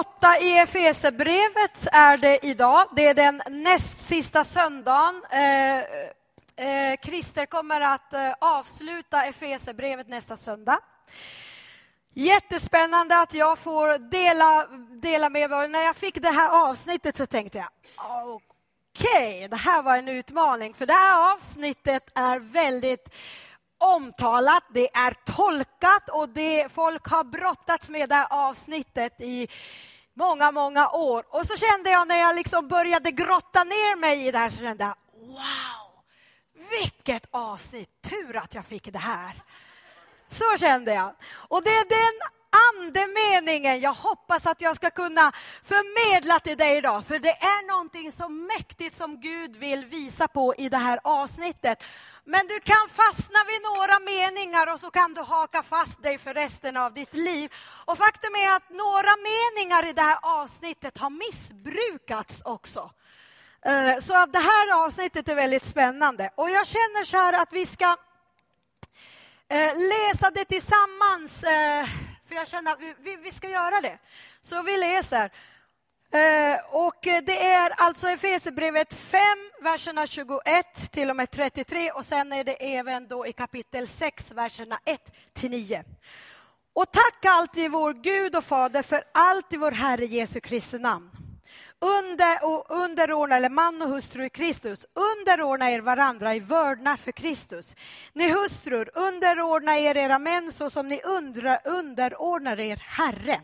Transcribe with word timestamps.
8 0.00 0.38
i 0.40 0.58
Efesebrevet 0.58 1.86
är 1.92 2.16
det 2.16 2.46
idag. 2.46 2.88
Det 2.96 3.06
är 3.06 3.14
den 3.14 3.42
näst 3.50 4.06
sista 4.06 4.44
söndagen. 4.44 5.22
Eh, 5.30 5.78
eh, 6.66 6.96
Christer 7.02 7.46
kommer 7.46 7.80
att 7.80 8.12
eh, 8.12 8.32
avsluta 8.38 9.24
Efesebrevet 9.24 10.08
nästa 10.08 10.36
söndag. 10.36 10.78
Jättespännande 12.14 13.18
att 13.18 13.34
jag 13.34 13.58
får 13.58 13.98
dela, 13.98 14.66
dela 15.02 15.28
med 15.28 15.50
mig. 15.50 15.68
När 15.68 15.82
jag 15.82 15.96
fick 15.96 16.22
det 16.22 16.30
här 16.30 16.70
avsnittet 16.70 17.16
så 17.16 17.26
tänkte 17.26 17.58
jag 17.58 17.68
okej, 18.96 19.36
okay, 19.36 19.48
det 19.48 19.56
här 19.56 19.82
var 19.82 19.96
en 19.96 20.08
utmaning. 20.08 20.74
För 20.74 20.86
det 20.86 20.92
här 20.92 21.32
avsnittet 21.34 22.10
är 22.14 22.38
väldigt 22.38 23.08
omtalat, 23.94 24.62
det 24.74 24.96
är 24.96 25.14
tolkat 25.36 26.08
och 26.08 26.28
det, 26.28 26.68
folk 26.72 27.06
har 27.06 27.24
brottats 27.24 27.88
med 27.88 28.08
det 28.08 28.14
här 28.14 28.26
avsnittet 28.30 29.20
i 29.20 29.48
många, 30.14 30.50
många 30.50 30.90
år. 30.90 31.24
Och 31.28 31.46
så 31.46 31.56
kände 31.56 31.90
jag 31.90 32.08
när 32.08 32.18
jag 32.18 32.36
liksom 32.36 32.68
började 32.68 33.10
grotta 33.10 33.64
ner 33.64 33.96
mig 33.96 34.26
i 34.26 34.30
det 34.30 34.38
här 34.38 34.50
så 34.50 34.58
kände 34.58 34.84
jag 34.84 34.94
wow, 35.26 36.04
vilket 36.70 37.26
avsnitt! 37.30 37.88
Tur 38.02 38.36
att 38.36 38.54
jag 38.54 38.64
fick 38.64 38.92
det 38.92 38.98
här. 38.98 39.42
Så 40.28 40.58
kände 40.58 40.94
jag. 40.94 41.14
Och 41.48 41.62
det 41.62 41.70
är 41.70 41.88
den 41.88 42.28
andemeningen 42.74 43.80
jag 43.80 43.94
hoppas 43.94 44.46
att 44.46 44.60
jag 44.60 44.76
ska 44.76 44.90
kunna 44.90 45.32
förmedla 45.62 46.40
till 46.40 46.56
dig 46.56 46.76
idag. 46.76 47.06
För 47.06 47.18
det 47.18 47.30
är 47.30 47.68
någonting 47.68 48.12
så 48.12 48.28
mäktigt 48.28 48.96
som 48.96 49.20
Gud 49.20 49.56
vill 49.56 49.84
visa 49.84 50.28
på 50.28 50.54
i 50.58 50.68
det 50.68 50.76
här 50.76 51.00
avsnittet. 51.04 51.84
Men 52.28 52.46
du 52.46 52.60
kan 52.60 52.88
fastna 52.88 53.38
vid 53.48 53.62
några 53.62 53.98
meningar 53.98 54.74
och 54.74 54.80
så 54.80 54.90
kan 54.90 55.14
du 55.14 55.20
haka 55.20 55.62
fast 55.62 56.02
dig 56.02 56.18
för 56.18 56.34
resten 56.34 56.76
av 56.76 56.92
ditt 56.92 57.14
liv. 57.14 57.52
Och 57.84 57.98
faktum 57.98 58.34
är 58.34 58.56
att 58.56 58.70
några 58.70 59.14
meningar 59.16 59.88
i 59.88 59.92
det 59.92 60.02
här 60.02 60.18
avsnittet 60.22 60.98
har 60.98 61.10
missbrukats 61.10 62.42
också. 62.44 62.90
Eh, 63.66 63.98
så 63.98 64.16
att 64.16 64.32
det 64.32 64.38
här 64.38 64.84
avsnittet 64.84 65.28
är 65.28 65.34
väldigt 65.34 65.64
spännande. 65.64 66.30
Och 66.34 66.50
jag 66.50 66.66
känner 66.66 67.04
så 67.04 67.16
här 67.16 67.42
att 67.42 67.52
vi 67.52 67.66
ska 67.66 67.96
eh, 69.48 69.72
läsa 69.76 70.30
det 70.30 70.44
tillsammans. 70.44 71.42
Eh, 71.42 71.86
för 72.28 72.34
jag 72.34 72.48
känner 72.48 72.72
att 72.72 72.80
vi 73.22 73.32
ska 73.32 73.48
göra 73.48 73.80
det. 73.80 73.98
Så 74.42 74.62
vi 74.62 74.76
läser. 74.76 75.30
Eh, 76.12 76.56
och 76.70 76.98
det 77.02 77.46
är 77.46 77.70
alltså 77.76 78.08
Efesierbrevet 78.08 78.94
5, 78.94 79.20
verserna 79.62 80.06
21 80.06 80.92
till 80.92 81.10
och 81.10 81.16
med 81.16 81.30
33 81.30 81.90
och 81.90 82.04
sen 82.04 82.32
är 82.32 82.44
det 82.44 82.76
även 82.76 83.08
då 83.08 83.26
i 83.26 83.32
kapitel 83.32 83.88
6, 83.88 84.30
verserna 84.30 84.78
1 84.84 85.12
till 85.32 85.50
9. 85.50 85.84
Och 86.72 86.92
tack 86.92 87.24
alltid 87.24 87.70
vår 87.70 87.92
Gud 87.92 88.36
och 88.36 88.44
Fader 88.44 88.82
för 88.82 89.04
allt 89.14 89.52
i 89.52 89.56
vår 89.56 89.70
Herre 89.70 90.06
Jesu 90.06 90.40
Kristi 90.40 90.78
namn. 90.78 91.10
Under 91.80 92.44
och 92.44 92.66
underordna, 92.70 93.36
eller 93.36 93.48
man 93.48 93.82
och 93.82 93.88
hustru 93.88 94.24
i 94.24 94.30
Kristus, 94.30 94.86
underordna 94.94 95.70
er 95.70 95.80
varandra 95.80 96.34
i 96.34 96.40
vördnad 96.40 97.00
för 97.00 97.12
Kristus. 97.12 97.76
Ni 98.12 98.32
hustrur, 98.32 98.90
underordna 98.94 99.78
er 99.78 99.96
era 99.96 100.18
män 100.18 100.52
så 100.52 100.70
som 100.70 100.88
ni 100.88 101.00
underordnar 101.74 102.60
er 102.60 102.76
Herre. 102.76 103.40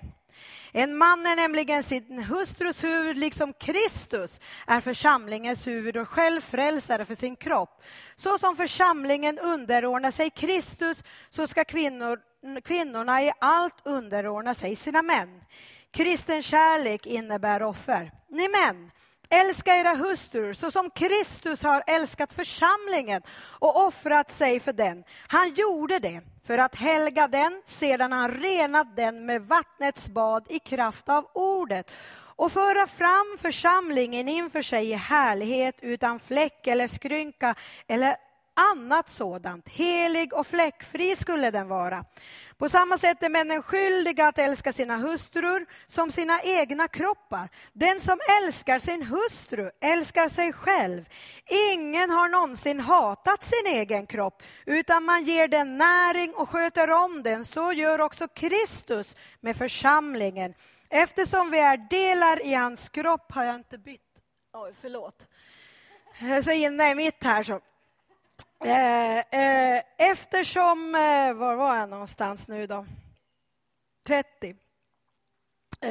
En 0.75 0.97
man 0.97 1.27
är 1.27 1.37
nämligen 1.37 1.83
sin 1.83 2.23
hustrus 2.23 2.85
huvud, 2.85 3.19
liksom 3.19 3.53
Kristus 3.53 4.41
är 4.67 4.81
församlingens 4.81 5.67
huvud 5.67 5.97
och 5.97 6.09
själv 6.09 6.41
frälsare 6.41 7.05
för 7.05 7.15
sin 7.15 7.37
kropp. 7.37 7.83
Så 8.17 8.39
som 8.39 8.57
församlingen 8.57 9.39
underordnar 9.39 10.11
sig 10.11 10.31
Kristus, 10.31 11.03
så 11.31 11.47
ska 11.47 11.65
kvinnor, 11.65 12.21
kvinnorna 12.65 13.23
i 13.23 13.33
allt 13.41 13.87
underordna 13.87 14.55
sig 14.55 14.77
sina 14.77 15.03
män. 15.03 15.41
Kristen 15.91 16.43
kärlek 16.43 17.07
innebär 17.07 17.63
offer. 17.63 18.13
Ni 18.29 18.49
män, 18.49 18.91
älska 19.29 19.77
era 19.77 19.95
hustrur 19.95 20.55
så 20.55 20.71
som 20.71 20.91
Kristus 20.91 21.63
har 21.63 21.83
älskat 21.87 22.33
församlingen 22.33 23.23
och 23.39 23.87
offrat 23.87 24.31
sig 24.31 24.61
för 24.61 24.73
den. 24.73 25.05
Han 25.29 25.55
gjorde 25.55 25.99
det 25.99 26.23
för 26.47 26.59
att 26.59 26.77
helga 26.77 27.29
den 27.29 27.63
sedan 27.67 28.13
han 28.13 28.31
renat 28.31 28.97
den 28.97 29.27
med 29.27 29.43
vattnets 29.43 30.09
bad 30.09 30.47
i 30.49 30.59
kraft 30.59 31.09
av 31.09 31.27
ordet 31.35 31.91
och 32.37 32.53
föra 32.53 32.87
fram 32.87 33.37
församlingen 33.39 34.29
inför 34.29 34.63
sig 34.63 34.91
i 34.91 34.95
härlighet 34.95 35.77
utan 35.81 36.19
fläck 36.19 36.67
eller 36.67 36.89
skrynka 36.89 37.55
eller 37.87 38.17
annat 38.55 39.09
sådant. 39.09 39.69
Helig 39.69 40.33
och 40.33 40.47
fläckfri 40.47 41.17
skulle 41.17 41.51
den 41.51 41.69
vara. 41.69 42.05
På 42.63 42.69
samma 42.69 42.99
sätt 42.99 43.23
är 43.23 43.29
männen 43.29 43.63
skyldiga 43.63 44.29
att 44.29 44.39
älska 44.39 44.73
sina 44.73 44.97
hustrur 44.97 45.67
som 45.87 46.11
sina 46.11 46.41
egna 46.43 46.89
kroppar. 46.89 47.49
Den 47.73 48.01
som 48.01 48.19
älskar 48.43 48.79
sin 48.79 49.03
hustru 49.03 49.71
älskar 49.81 50.29
sig 50.29 50.53
själv. 50.53 51.09
Ingen 51.73 52.11
har 52.11 52.29
någonsin 52.29 52.81
hatat 52.81 53.45
sin 53.45 53.67
egen 53.67 54.07
kropp, 54.07 54.43
utan 54.67 55.05
man 55.05 55.25
ger 55.25 55.49
den 55.49 55.79
näring 55.79 56.35
och 56.35 56.49
sköter 56.49 56.91
om 56.91 57.23
den. 57.23 57.45
Så 57.45 57.73
gör 57.73 58.01
också 58.01 58.29
Kristus 58.29 59.17
med 59.41 59.57
församlingen. 59.57 60.55
Eftersom 60.89 61.51
vi 61.51 61.59
är 61.59 61.77
delar 61.77 62.47
i 62.47 62.55
hans 62.55 62.89
kropp 62.89 63.33
har 63.33 63.45
jag 63.45 63.55
inte 63.55 63.79
bytt. 63.79 64.23
Oj, 64.53 64.73
förlåt. 64.81 65.29
Jag 66.21 66.31
är 66.31 66.43
så 66.43 66.51
inne 66.51 66.91
i 66.91 66.95
mitt 66.95 67.25
här 67.25 67.43
så 67.43 67.61
Eh, 68.65 69.19
eh, 69.19 69.83
eftersom, 69.99 70.95
eh, 70.95 71.35
var 71.35 71.57
var 71.57 71.77
jag 71.77 71.89
någonstans 71.89 72.49
nu 72.49 72.67
då? 72.67 72.87
30. 74.07 74.55
Eh, 75.81 75.91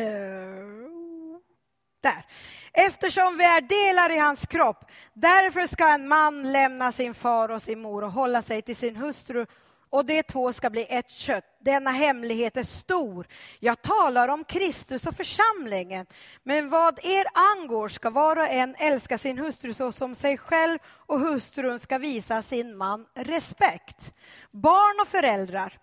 där. 2.01 2.25
Eftersom 2.73 3.37
vi 3.37 3.43
är 3.43 3.61
delar 3.61 4.09
i 4.09 4.17
hans 4.17 4.45
kropp, 4.45 4.85
därför 5.13 5.67
ska 5.67 5.87
en 5.87 6.07
man 6.07 6.51
lämna 6.51 6.91
sin 6.91 7.13
far 7.13 7.49
och 7.49 7.61
sin 7.61 7.81
mor 7.81 8.03
och 8.03 8.11
hålla 8.11 8.41
sig 8.41 8.61
till 8.61 8.75
sin 8.75 8.95
hustru 8.95 9.45
och 9.91 10.06
de 10.06 10.24
två 10.24 10.53
ska 10.53 10.69
bli 10.69 10.88
ett 10.90 11.09
kött. 11.09 11.46
Denna 11.59 11.91
hemlighet 11.91 12.57
är 12.57 12.63
stor. 12.63 13.28
Jag 13.59 13.81
talar 13.81 14.28
om 14.28 14.44
Kristus 14.44 15.07
och 15.07 15.16
församlingen. 15.16 16.06
Men 16.44 16.69
vad 16.69 17.00
er 17.06 17.25
angår 17.34 17.90
ska 17.90 18.09
var 18.09 18.38
och 18.38 18.47
en 18.47 18.75
älska 18.79 19.18
sin 19.18 19.38
hustru 19.38 19.74
så 19.74 19.91
som 19.91 20.16
sig 20.16 20.38
själv 20.38 20.79
och 20.85 21.19
hustrun 21.19 21.79
ska 21.79 21.97
visa 21.97 22.41
sin 22.41 22.78
man 22.78 23.06
respekt. 23.16 24.13
Barn 24.52 25.02
och 25.02 25.07
föräldrar. 25.07 25.78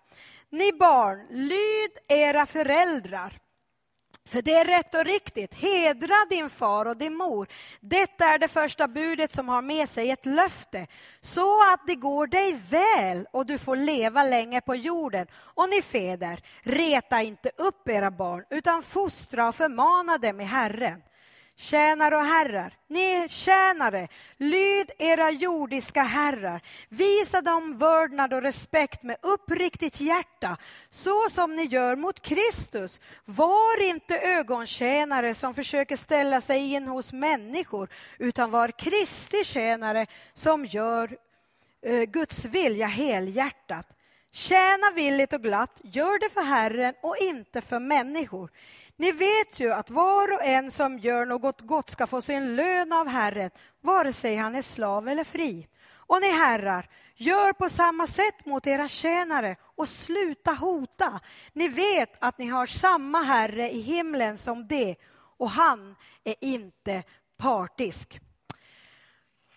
Ni 0.49 0.73
barn, 0.73 1.27
lyd 1.29 1.91
era 2.07 2.45
föräldrar 2.45 3.39
för 4.29 4.41
det 4.41 4.53
är 4.53 4.65
rätt 4.65 4.95
och 4.95 5.05
riktigt. 5.05 5.53
Hedra 5.53 6.15
din 6.29 6.49
far 6.49 6.85
och 6.85 6.97
din 6.97 7.15
mor. 7.15 7.47
Detta 7.79 8.25
är 8.25 8.39
det 8.39 8.47
första 8.47 8.87
budet 8.87 9.33
som 9.33 9.49
har 9.49 9.61
med 9.61 9.89
sig 9.89 10.11
ett 10.11 10.25
löfte, 10.25 10.87
så 11.21 11.73
att 11.73 11.87
det 11.87 11.95
går 11.95 12.27
dig 12.27 12.59
väl 12.69 13.27
och 13.31 13.45
du 13.45 13.57
får 13.57 13.75
leva 13.75 14.23
länge 14.23 14.61
på 14.61 14.75
jorden. 14.75 15.27
Och 15.33 15.69
ni 15.69 15.81
fäder, 15.81 16.43
reta 16.61 17.21
inte 17.21 17.51
upp 17.57 17.89
era 17.89 18.11
barn, 18.11 18.45
utan 18.49 18.83
fostra 18.83 19.47
och 19.47 19.55
förmana 19.55 20.17
dem 20.17 20.41
i 20.41 20.43
Herren. 20.43 21.01
Tjänare 21.59 22.15
och 22.17 22.25
herrar, 22.25 22.73
ni 22.87 23.29
tjänare, 23.29 24.07
lyd 24.37 24.91
era 24.97 25.31
jordiska 25.31 26.03
herrar. 26.03 26.61
Visa 26.89 27.41
dem 27.41 27.77
vördnad 27.77 28.33
och 28.33 28.41
respekt 28.41 29.03
med 29.03 29.17
uppriktigt 29.21 30.01
hjärta, 30.01 30.57
så 30.91 31.29
som 31.29 31.55
ni 31.55 31.63
gör 31.63 31.95
mot 31.95 32.21
Kristus. 32.21 32.99
Var 33.25 33.89
inte 33.89 34.19
ögontjänare 34.19 35.35
som 35.35 35.53
försöker 35.53 35.97
ställa 35.97 36.41
sig 36.41 36.73
in 36.73 36.87
hos 36.87 37.13
människor, 37.13 37.89
utan 38.17 38.51
var 38.51 38.71
Kristi 38.71 39.43
tjänare 39.43 40.05
som 40.33 40.65
gör 40.65 41.17
eh, 41.85 42.03
Guds 42.03 42.45
vilja 42.45 42.87
helhjärtat. 42.87 43.87
Tjäna 44.31 44.91
villigt 44.95 45.33
och 45.33 45.43
glatt, 45.43 45.81
gör 45.83 46.19
det 46.19 46.29
för 46.29 46.43
Herren 46.43 46.93
och 47.01 47.17
inte 47.21 47.61
för 47.61 47.79
människor. 47.79 48.49
Ni 48.99 49.11
vet 49.11 49.59
ju 49.59 49.73
att 49.73 49.89
var 49.89 50.33
och 50.33 50.43
en 50.43 50.71
som 50.71 50.99
gör 50.99 51.25
något 51.25 51.61
gott 51.61 51.89
ska 51.89 52.07
få 52.07 52.21
sin 52.21 52.55
lön 52.55 52.91
av 52.91 53.07
Herren, 53.07 53.51
vare 53.81 54.13
sig 54.13 54.35
han 54.35 54.55
är 54.55 54.61
slav 54.61 55.07
eller 55.07 55.23
fri. 55.23 55.67
Och 55.91 56.21
ni 56.21 56.31
herrar, 56.31 56.89
gör 57.15 57.53
på 57.53 57.69
samma 57.69 58.07
sätt 58.07 58.45
mot 58.45 58.67
era 58.67 58.87
tjänare 58.87 59.55
och 59.75 59.89
sluta 59.89 60.51
hota. 60.51 61.19
Ni 61.53 61.67
vet 61.67 62.23
att 62.23 62.37
ni 62.37 62.47
har 62.47 62.65
samma 62.65 63.21
Herre 63.21 63.69
i 63.69 63.81
himlen 63.81 64.37
som 64.37 64.67
det, 64.67 64.95
och 65.37 65.49
han 65.49 65.95
är 66.23 66.35
inte 66.41 67.03
partisk. 67.37 68.19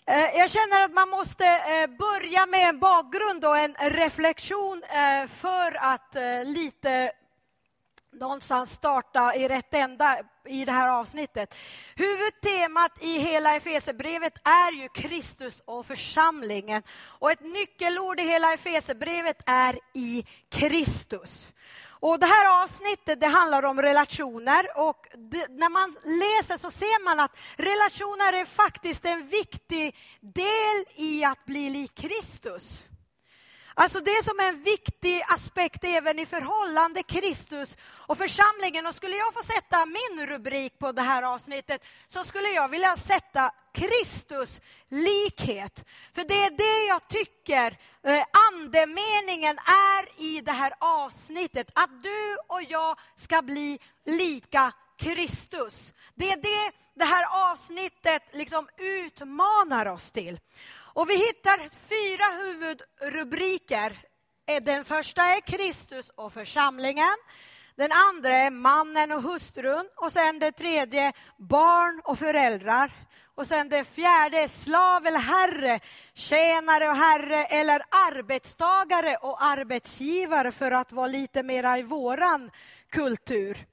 Eh, 0.06 0.38
jag 0.38 0.50
känner 0.50 0.84
att 0.84 0.92
man 0.92 1.08
måste 1.08 1.44
eh, 1.44 1.90
börja 1.98 2.46
med 2.46 2.68
en 2.68 2.78
bakgrund 2.78 3.44
och 3.44 3.58
en 3.58 3.74
reflektion 3.80 4.82
eh, 4.82 5.28
för 5.28 5.76
att 5.80 6.16
lite 6.44 7.12
någonstans 8.12 8.72
starta 8.72 9.34
i 9.34 9.48
rätt 9.48 9.74
ända 9.74 10.18
i 10.44 10.64
det 10.64 10.72
här 10.72 10.88
avsnittet. 10.88 11.54
Huvudtemat 11.96 13.02
i 13.02 13.18
hela 13.18 13.56
Efesebrevet 13.56 14.34
är 14.44 14.72
ju 14.72 14.88
Kristus 14.88 15.62
och 15.64 15.86
församlingen. 15.86 16.82
Och 17.02 17.30
ett 17.30 17.40
nyckelord 17.40 18.20
i 18.20 18.22
hela 18.22 18.52
Efesebrevet 18.52 19.42
är 19.46 19.78
i 19.94 20.26
Kristus. 20.48 21.48
Och 21.84 22.18
det 22.18 22.26
här 22.26 22.62
avsnittet 22.62 23.20
det 23.20 23.26
handlar 23.26 23.62
om 23.62 23.82
relationer 23.82 24.66
och 24.76 25.06
det, 25.14 25.46
när 25.50 25.70
man 25.70 25.96
läser 26.04 26.56
så 26.56 26.70
ser 26.70 27.04
man 27.04 27.20
att 27.20 27.36
relationer 27.56 28.32
är 28.32 28.44
faktiskt 28.44 29.04
en 29.04 29.26
viktig 29.26 29.96
del 30.20 30.84
i 30.94 31.24
att 31.24 31.44
bli 31.44 31.70
lik 31.70 31.94
Kristus. 31.94 32.84
Alltså 33.74 34.00
det 34.00 34.24
som 34.24 34.40
är 34.40 34.48
en 34.48 34.62
viktig 34.62 35.22
aspekt 35.28 35.84
även 35.84 36.18
i 36.18 36.26
förhållande 36.26 37.02
Kristus 37.02 37.76
och 38.06 38.18
församlingen. 38.18 38.86
Och 38.86 38.94
skulle 38.94 39.16
jag 39.16 39.34
få 39.34 39.42
sätta 39.42 39.86
min 39.86 40.26
rubrik 40.26 40.78
på 40.78 40.92
det 40.92 41.02
här 41.02 41.22
avsnittet 41.22 41.82
så 42.06 42.24
skulle 42.24 42.48
jag 42.48 42.68
vilja 42.68 42.96
sätta 42.96 43.50
Kristus 43.74 44.60
likhet. 44.88 45.84
För 46.14 46.24
det 46.24 46.44
är 46.44 46.50
det 46.50 46.86
jag 46.88 47.08
tycker 47.08 47.78
eh, 48.02 48.24
andemeningen 48.52 49.58
är 49.58 50.22
i 50.22 50.40
det 50.40 50.52
här 50.52 50.72
avsnittet. 50.78 51.70
Att 51.74 52.02
du 52.02 52.36
och 52.46 52.62
jag 52.62 52.98
ska 53.16 53.42
bli 53.42 53.78
lika 54.04 54.72
Kristus. 54.98 55.92
Det 56.14 56.32
är 56.32 56.36
det 56.36 56.72
det 56.94 57.04
här 57.04 57.52
avsnittet 57.52 58.22
liksom 58.32 58.68
utmanar 58.78 59.86
oss 59.86 60.10
till. 60.10 60.40
Och 60.74 61.10
vi 61.10 61.16
hittar 61.16 61.58
fyra 61.88 62.24
huvudrubriker. 62.42 63.98
Eh, 64.46 64.62
den 64.62 64.84
första 64.84 65.22
är 65.22 65.40
Kristus 65.40 66.10
och 66.14 66.32
församlingen. 66.32 67.16
Den 67.76 67.90
andra 67.92 68.36
är 68.36 68.50
mannen 68.50 69.12
och 69.12 69.22
hustrun. 69.22 69.88
Och 69.96 70.12
sen 70.12 70.38
det 70.38 70.52
tredje 70.52 71.12
barn 71.38 72.00
och 72.04 72.18
föräldrar. 72.18 72.92
Och 73.34 73.46
sen 73.46 73.68
det 73.68 73.84
fjärde 73.84 74.38
är 74.38 74.48
slav 74.48 75.06
eller 75.06 75.18
herre, 75.18 75.80
tjänare 76.14 76.88
och 76.88 76.96
herre 76.96 77.44
eller 77.44 77.82
arbetstagare 77.90 79.16
och 79.16 79.42
arbetsgivare 79.42 80.52
för 80.52 80.70
att 80.70 80.92
vara 80.92 81.06
lite 81.06 81.42
mera 81.42 81.78
i 81.78 81.82
våran 81.82 82.50
kultur. 82.90 83.66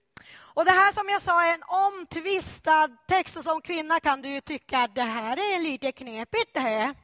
Och 0.60 0.66
det 0.66 0.72
här 0.72 0.92
som 0.92 1.10
jag 1.10 1.22
sa 1.22 1.46
är 1.46 1.54
en 1.54 1.64
omtvistad 1.68 2.90
text 3.08 3.38
och 3.38 3.44
som 3.44 3.62
kvinna 3.62 4.00
kan 4.00 4.22
du 4.22 4.30
ju 4.30 4.42
tycka 4.42 4.80
att 4.80 4.96
det 4.96 5.02
här 5.02 5.38
är 5.38 5.62
lite 5.62 5.92
knepigt 5.92 6.54
det 6.54 6.60
här. 6.60 6.96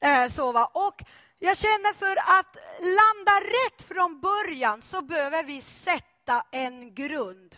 Eh, 0.00 0.28
så 0.30 0.52
va? 0.52 0.70
Och 0.74 1.02
jag 1.46 1.58
känner 1.58 1.94
för 1.94 2.16
att 2.38 2.56
landa 2.80 3.40
rätt 3.40 3.82
från 3.88 4.20
början 4.20 4.82
så 4.82 5.02
behöver 5.02 5.44
vi 5.44 5.60
sätta 5.60 6.44
en 6.52 6.94
grund. 6.94 7.56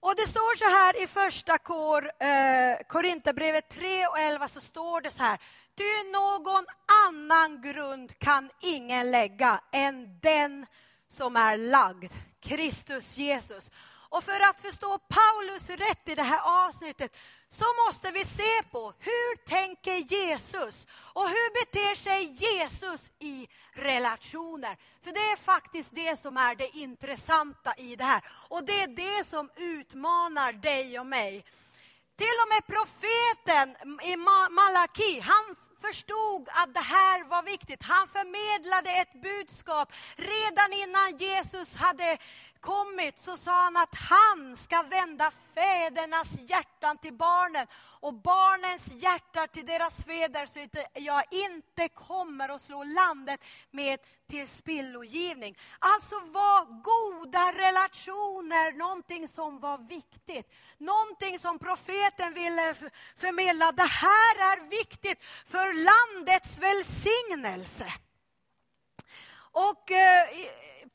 Och 0.00 0.14
det 0.16 0.28
står 0.28 0.56
så 0.56 0.64
här 0.64 1.02
i 1.02 1.06
första 1.06 1.58
kor, 1.58 2.04
eh, 2.04 2.86
Korinthierbrevet 2.88 3.68
3 3.68 4.06
och 4.06 4.18
11 4.18 4.48
så 4.48 4.60
står 4.60 5.00
det 5.00 5.10
så 5.10 5.22
här. 5.22 5.38
Ty 5.76 6.10
någon 6.12 6.64
annan 7.06 7.62
grund 7.62 8.18
kan 8.18 8.50
ingen 8.62 9.10
lägga 9.10 9.60
än 9.72 10.20
den 10.20 10.66
som 11.08 11.36
är 11.36 11.56
lagd, 11.56 12.12
Kristus 12.40 13.16
Jesus. 13.16 13.70
Och 14.08 14.24
för 14.24 14.40
att 14.40 14.60
förstå 14.60 14.98
Paulus 14.98 15.70
rätt 15.70 16.08
i 16.08 16.14
det 16.14 16.22
här 16.22 16.68
avsnittet 16.68 17.16
så 17.50 17.64
måste 17.86 18.10
vi 18.10 18.24
se 18.24 18.62
på 18.70 18.92
hur 18.98 19.36
tänker 19.36 19.94
Jesus 19.94 20.86
och 20.92 21.28
hur 21.28 21.64
beter 21.64 21.94
sig 21.94 22.24
Jesus 22.24 23.10
i 23.18 23.48
relationer. 23.72 24.76
För 25.02 25.12
det 25.12 25.32
är 25.32 25.36
faktiskt 25.36 25.94
det 25.94 26.20
som 26.20 26.36
är 26.36 26.54
det 26.54 26.76
intressanta 26.76 27.74
i 27.76 27.96
det 27.96 28.04
här. 28.04 28.22
Och 28.48 28.64
det 28.64 28.82
är 28.82 28.88
det 28.88 29.28
som 29.28 29.50
utmanar 29.56 30.52
dig 30.52 31.00
och 31.00 31.06
mig. 31.06 31.44
Till 32.16 32.36
och 32.42 32.48
med 32.48 32.66
profeten 32.66 33.76
i 34.02 34.16
Malaki, 34.50 35.20
han 35.20 35.56
förstod 35.80 36.48
att 36.48 36.74
det 36.74 36.80
här 36.80 37.24
var 37.24 37.42
viktigt. 37.42 37.82
Han 37.82 38.08
förmedlade 38.08 38.90
ett 38.90 39.22
budskap 39.22 39.92
redan 40.16 40.72
innan 40.72 41.16
Jesus 41.16 41.76
hade 41.76 42.18
kommit 42.66 43.20
så 43.20 43.36
sa 43.36 43.62
han 43.62 43.76
att 43.76 43.94
han 43.94 44.56
ska 44.56 44.82
vända 44.82 45.32
fädernas 45.54 46.28
hjärtan 46.48 46.98
till 46.98 47.14
barnen 47.14 47.66
och 48.00 48.14
barnens 48.14 49.02
hjärta 49.02 49.46
till 49.46 49.66
deras 49.66 50.04
fäder 50.04 50.46
så 50.46 50.60
att 50.60 51.02
jag 51.02 51.22
inte 51.30 51.88
kommer 51.88 52.48
att 52.48 52.62
slå 52.62 52.84
landet 52.84 53.40
med 53.70 53.98
tillspillogivning. 54.30 55.58
Alltså 55.78 56.14
var 56.14 56.64
goda 56.82 57.52
relationer 57.66 58.72
någonting 58.72 59.28
som 59.28 59.60
var 59.60 59.78
viktigt. 59.78 60.52
Någonting 60.78 61.38
som 61.38 61.58
profeten 61.58 62.34
ville 62.34 62.74
förmedla. 63.16 63.72
Det 63.72 63.82
här 63.82 64.34
är 64.52 64.68
viktigt 64.70 65.18
för 65.46 65.66
landets 65.90 66.58
välsignelse. 66.58 67.92
Och 69.52 69.90
eh, 69.90 70.28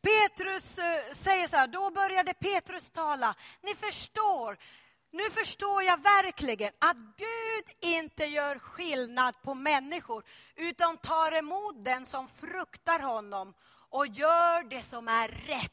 Petrus 0.01 0.77
eh, 0.77 1.13
säger 1.13 1.47
så 1.47 1.55
här, 1.55 1.67
då 1.67 1.89
började 1.89 2.33
Petrus 2.33 2.89
tala. 2.89 3.35
Ni 3.61 3.75
förstår, 3.75 4.57
nu 5.11 5.29
förstår 5.29 5.83
jag 5.83 6.01
verkligen 6.03 6.71
att 6.79 6.97
Gud 6.97 7.91
inte 7.95 8.25
gör 8.25 8.59
skillnad 8.59 9.41
på 9.41 9.53
människor, 9.53 10.23
utan 10.55 10.97
tar 10.97 11.31
emot 11.31 11.85
den 11.85 12.05
som 12.05 12.27
fruktar 12.27 12.99
honom 12.99 13.53
och 13.89 14.07
gör 14.07 14.63
det 14.63 14.81
som 14.81 15.07
är 15.07 15.27
rätt. 15.27 15.71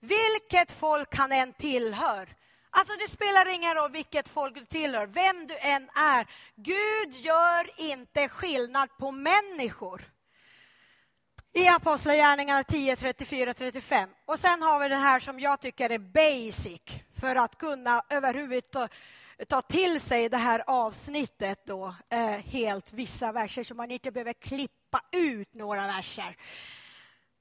Vilket 0.00 0.72
folk 0.72 1.16
han 1.16 1.32
än 1.32 1.52
tillhör. 1.52 2.36
Alltså 2.70 2.94
det 2.98 3.10
spelar 3.10 3.54
ingen 3.54 3.74
roll 3.74 3.90
vilket 3.90 4.28
folk 4.28 4.54
du 4.54 4.64
tillhör, 4.64 5.06
vem 5.06 5.46
du 5.46 5.58
än 5.58 5.90
är. 5.94 6.26
Gud 6.56 7.14
gör 7.14 7.70
inte 7.80 8.28
skillnad 8.28 8.88
på 8.98 9.10
människor 9.10 10.13
i 11.56 11.68
Apostlagärningarna 11.68 12.64
10, 12.64 12.96
34, 12.96 13.54
35. 13.54 14.08
Och 14.26 14.38
sen 14.38 14.62
har 14.62 14.80
vi 14.80 14.88
det 14.88 14.94
här 14.96 15.20
som 15.20 15.40
jag 15.40 15.60
tycker 15.60 15.90
är 15.90 15.98
basic 15.98 16.80
för 17.20 17.36
att 17.36 17.58
kunna 17.58 18.02
överhuvudtaget 18.10 18.90
ta, 19.38 19.44
ta 19.48 19.62
till 19.62 20.00
sig 20.00 20.28
det 20.28 20.36
här 20.36 20.62
avsnittet 20.66 21.66
då, 21.66 21.94
eh, 22.10 22.28
helt 22.28 22.92
vissa 22.92 23.32
verser 23.32 23.64
så 23.64 23.74
man 23.74 23.90
inte 23.90 24.10
behöver 24.10 24.32
klippa 24.32 25.00
ut 25.12 25.54
några 25.54 25.86
verser. 25.86 26.36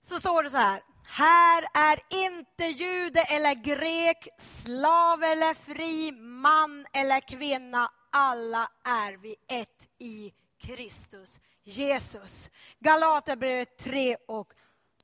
Så 0.01 0.19
står 0.19 0.43
det 0.43 0.49
så 0.49 0.57
här. 0.57 0.81
Här 1.07 1.67
är 1.73 1.99
inte 2.09 2.65
jude 2.65 3.21
eller 3.21 3.55
grek, 3.55 4.27
slav 4.37 5.23
eller 5.23 5.53
fri, 5.53 6.11
man 6.21 6.85
eller 6.93 7.19
kvinna. 7.19 7.91
Alla 8.11 8.69
är 8.83 9.17
vi 9.17 9.35
ett 9.47 9.89
i 9.99 10.33
Kristus 10.61 11.39
Jesus. 11.63 12.49
Galaterbrevet 12.79 13.77
3 13.77 14.17
och 14.27 14.53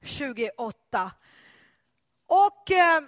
28. 0.02 1.12
Och 2.28 2.72
eh, 2.72 3.02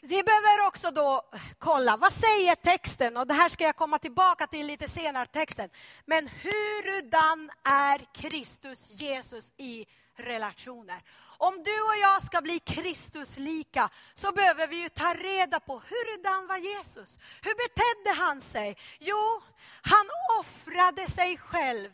vi 0.00 0.22
behöver 0.22 0.66
också 0.66 0.90
då 0.90 1.22
kolla, 1.58 1.96
vad 1.96 2.12
säger 2.12 2.54
texten? 2.54 3.16
Och 3.16 3.26
det 3.26 3.34
här 3.34 3.48
ska 3.48 3.64
jag 3.64 3.76
komma 3.76 3.98
tillbaka 3.98 4.46
till 4.46 4.66
lite 4.66 4.88
senare, 4.88 5.26
texten. 5.26 5.70
Men 6.06 6.28
hurudan 6.28 7.50
är 7.64 8.06
Kristus 8.14 8.90
Jesus 8.90 9.52
i 9.56 9.86
relationer? 10.16 11.02
Om 11.42 11.62
du 11.62 11.80
och 11.80 11.96
jag 12.02 12.22
ska 12.22 12.40
bli 12.40 12.58
Kristus 12.58 13.38
lika 13.38 13.90
så 14.14 14.32
behöver 14.32 14.66
vi 14.66 14.82
ju 14.82 14.88
ta 14.88 15.14
reda 15.14 15.60
på 15.60 15.72
hurdan 15.72 16.46
var 16.46 16.56
Jesus? 16.56 17.18
Hur 17.42 17.54
betedde 17.54 18.22
han 18.22 18.40
sig? 18.40 18.76
Jo, 18.98 19.42
han 19.82 20.06
offrade 20.40 21.10
sig 21.10 21.36
själv 21.36 21.90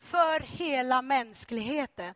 för 0.00 0.40
hela 0.40 1.02
mänskligheten. 1.02 2.14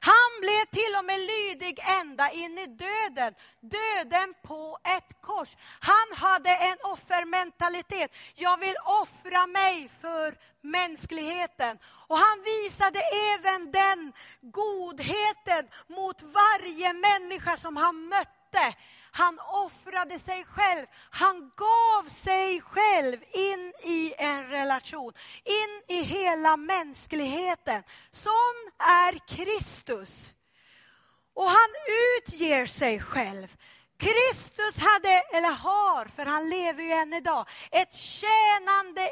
Han 0.00 0.40
blev 0.40 0.64
till 0.70 0.94
och 0.98 1.04
med 1.04 1.20
lydig 1.20 1.78
ända 2.00 2.30
in 2.30 2.58
i 2.58 2.66
döden, 2.66 3.34
döden 3.60 4.34
på 4.42 4.78
ett 4.96 5.20
kors. 5.20 5.56
Han 5.80 6.16
hade 6.16 6.50
en 6.50 6.76
offermentalitet. 6.82 8.10
Jag 8.34 8.60
vill 8.60 8.76
offra 8.84 9.46
mig 9.46 9.90
för 10.00 10.38
mänskligheten. 10.60 11.78
Och 12.12 12.18
han 12.18 12.42
visade 12.42 13.00
även 13.34 13.72
den 13.72 14.12
godheten 14.40 15.68
mot 15.86 16.22
varje 16.22 16.92
människa 16.92 17.56
som 17.56 17.76
han 17.76 18.08
mötte. 18.08 18.74
Han 19.12 19.38
offrade 19.40 20.18
sig 20.18 20.44
själv. 20.44 20.86
Han 21.10 21.52
gav 21.56 22.08
sig 22.08 22.60
själv 22.60 23.16
in 23.32 23.72
i 23.84 24.14
en 24.18 24.46
relation, 24.46 25.12
in 25.44 25.96
i 25.96 26.02
hela 26.02 26.56
mänskligheten. 26.56 27.82
Sån 28.10 28.70
är 28.78 29.18
Kristus. 29.28 30.32
Och 31.34 31.50
han 31.50 31.70
utger 32.18 32.66
sig 32.66 33.00
själv. 33.00 33.56
Kristus 33.98 34.78
hade, 34.78 35.22
eller 35.32 35.52
har, 35.52 36.04
för 36.04 36.26
han 36.26 36.48
lever 36.50 36.82
ju 36.82 36.92
än 36.92 37.12
idag, 37.12 37.48
ett 37.70 37.94
tjänande 37.94 39.08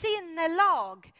sinnelag. 0.00 1.12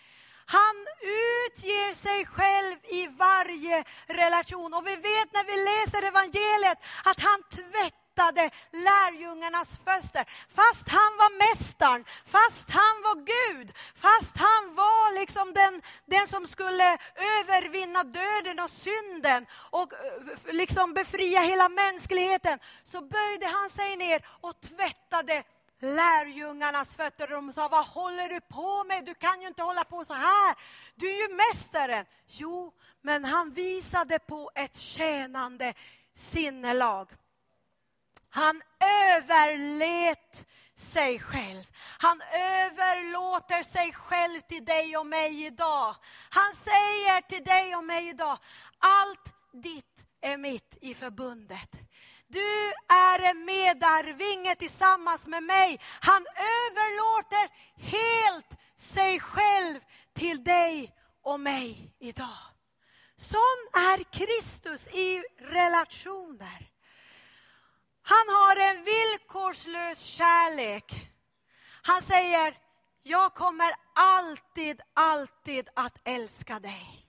Han 0.46 0.76
utger 1.00 1.94
sig 1.94 2.26
själv 2.26 2.76
i 2.84 3.06
varje 3.06 3.84
relation. 4.06 4.74
Och 4.74 4.86
vi 4.86 4.96
vet 4.96 5.32
när 5.32 5.44
vi 5.44 5.56
läser 5.70 6.08
evangeliet 6.08 6.78
att 7.04 7.20
han 7.20 7.42
tvättar 7.42 8.06
tvättade 8.16 8.50
lärjungarnas 8.72 9.68
fötter. 9.84 10.24
Fast 10.48 10.88
han 10.88 11.12
var 11.18 11.30
mästaren, 11.38 12.04
fast 12.26 12.70
han 12.70 13.02
var 13.02 13.14
Gud, 13.14 13.72
fast 13.94 14.36
han 14.36 14.74
var 14.74 15.20
liksom 15.20 15.52
den, 15.52 15.82
den 16.06 16.28
som 16.28 16.46
skulle 16.46 16.98
övervinna 17.38 18.04
döden 18.04 18.58
och 18.64 18.70
synden 18.70 19.46
och 19.52 19.92
eh, 19.92 20.54
liksom 20.54 20.94
befria 20.94 21.40
hela 21.40 21.68
mänskligheten, 21.68 22.58
så 22.84 23.00
böjde 23.00 23.46
han 23.46 23.70
sig 23.70 23.96
ner 23.96 24.26
och 24.40 24.60
tvättade 24.60 25.42
lärjungarnas 25.80 26.96
fötter. 26.96 27.28
De 27.28 27.52
sa, 27.52 27.68
vad 27.68 27.86
håller 27.86 28.28
du 28.28 28.40
på 28.40 28.84
med? 28.84 29.04
Du 29.04 29.14
kan 29.14 29.40
ju 29.40 29.46
inte 29.46 29.62
hålla 29.62 29.84
på 29.84 30.04
så 30.04 30.14
här. 30.14 30.54
Du 30.94 31.06
är 31.06 31.28
ju 31.28 31.34
mästaren. 31.34 32.06
Jo, 32.26 32.72
men 33.02 33.24
han 33.24 33.50
visade 33.50 34.18
på 34.18 34.50
ett 34.54 34.76
tjänande 34.76 35.74
sinnelag. 36.14 37.10
Han 38.28 38.62
överlät 39.14 40.46
sig 40.74 41.18
själv. 41.18 41.64
Han 41.98 42.20
överlåter 42.32 43.62
sig 43.62 43.92
själv 43.92 44.40
till 44.40 44.64
dig 44.64 44.96
och 44.96 45.06
mig 45.06 45.46
idag. 45.46 45.96
Han 46.30 46.54
säger 46.56 47.20
till 47.20 47.44
dig 47.44 47.76
och 47.76 47.84
mig 47.84 48.08
idag, 48.08 48.38
allt 48.78 49.34
ditt 49.52 50.04
är 50.20 50.36
mitt 50.36 50.78
i 50.80 50.94
förbundet. 50.94 51.85
Du 52.28 52.72
är 52.88 53.30
en 53.30 53.44
medarvinge 53.44 54.54
tillsammans 54.54 55.26
med 55.26 55.42
mig. 55.42 55.80
Han 56.00 56.26
överlåter 56.36 57.48
helt 57.76 58.56
sig 58.76 59.20
själv 59.20 59.80
till 60.14 60.44
dig 60.44 60.92
och 61.22 61.40
mig 61.40 61.94
idag. 61.98 62.38
Sån 63.16 63.68
är 63.72 64.02
Kristus 64.02 64.86
i 64.86 65.22
relationer. 65.38 66.70
Han 68.02 68.28
har 68.28 68.56
en 68.56 68.84
villkorslös 68.84 70.00
kärlek. 70.00 71.10
Han 71.82 72.02
säger, 72.02 72.58
jag 73.02 73.34
kommer 73.34 73.72
alltid, 73.94 74.80
alltid 74.94 75.68
att 75.74 75.98
älska 76.04 76.60
dig. 76.60 77.06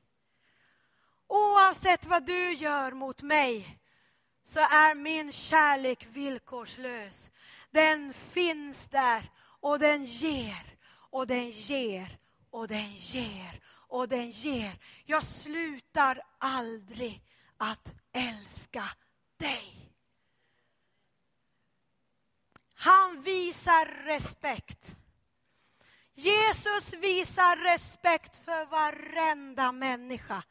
Oavsett 1.27 2.05
vad 2.05 2.25
du 2.25 2.53
gör 2.53 2.91
mot 2.91 3.21
mig 3.21 3.79
så 4.47 4.59
är 4.59 4.95
min 4.95 5.31
kärlek 5.31 6.07
villkorslös. 6.11 7.29
Den 7.71 8.13
finns 8.13 8.87
där 8.87 9.31
och 9.59 9.79
den 9.79 10.05
ger 10.05 10.77
och 10.89 11.27
den 11.27 11.49
ger 11.49 12.17
och 12.49 12.67
den 12.67 12.91
ger 12.91 13.61
och 13.67 14.07
den 14.07 14.29
ger. 14.29 14.79
Jag 15.05 15.23
slutar 15.23 16.21
aldrig 16.37 17.21
att 17.57 17.93
älska 18.13 18.89
dig. 19.37 19.93
Han 22.73 23.21
visar 23.21 23.85
respekt. 23.85 24.95
Jesus 26.13 26.93
visar 26.93 27.55
respekt 27.55 28.45
för 28.45 28.65
varenda 28.65 29.71
människa. 29.71 30.43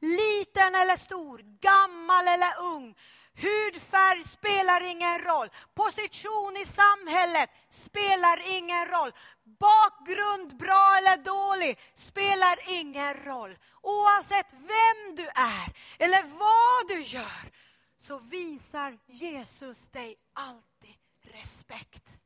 Liten 0.00 0.74
eller 0.74 0.96
stor, 0.96 1.38
gammal 1.60 2.28
eller 2.28 2.60
ung. 2.60 2.96
Hudfärg 3.36 4.24
spelar 4.24 4.80
ingen 4.90 5.18
roll. 5.18 5.50
Position 5.74 6.56
i 6.56 6.66
samhället 6.66 7.50
spelar 7.70 8.56
ingen 8.56 8.86
roll. 8.86 9.12
Bakgrund, 9.44 10.56
bra 10.56 10.96
eller 10.98 11.16
dålig, 11.16 11.78
spelar 11.94 12.58
ingen 12.68 13.14
roll. 13.14 13.58
Oavsett 13.82 14.52
vem 14.52 15.16
du 15.16 15.26
är 15.34 15.72
eller 15.98 16.22
vad 16.22 16.88
du 16.88 17.02
gör, 17.02 17.52
så 17.98 18.18
visar 18.18 18.98
Jesus 19.06 19.88
dig 19.88 20.16
alltid 20.32 20.94
respekt. 21.22 22.18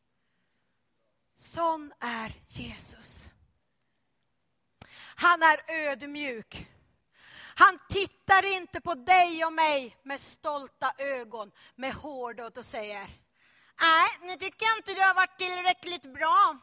Sån 1.37 1.93
är 2.01 2.35
Jesus. 2.49 3.29
Han 5.17 5.43
är 5.43 5.61
ödmjuk. 5.69 6.69
Han 7.59 7.79
tittar 7.89 8.57
inte 8.57 8.81
på 8.81 8.95
dig 8.95 9.45
och 9.45 9.53
mig 9.53 9.97
med 10.03 10.21
stolta 10.21 10.93
ögon, 10.99 11.53
med 11.75 11.95
hårdhet 11.95 12.57
och 12.57 12.65
säger 12.65 13.11
Nej, 13.81 14.09
nu 14.23 14.37
tycker 14.37 14.67
jag 14.67 14.79
inte 14.79 14.95
du 14.95 15.01
har 15.01 15.15
varit 15.15 15.39
tillräckligt 15.39 16.13
bra, 16.15 16.59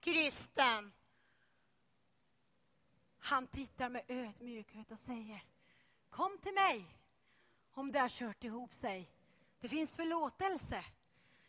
kristen. 0.00 0.92
Han 3.18 3.46
tittar 3.46 3.88
med 3.88 4.04
ödmjukhet 4.08 4.90
och 4.90 4.98
säger 4.98 5.44
Kom 6.10 6.38
till 6.38 6.54
mig 6.54 6.84
om 7.74 7.92
det 7.92 7.98
har 7.98 8.08
kört 8.08 8.44
ihop 8.44 8.74
sig. 8.74 9.10
Det 9.60 9.68
finns 9.68 9.96
förlåtelse. 9.96 10.84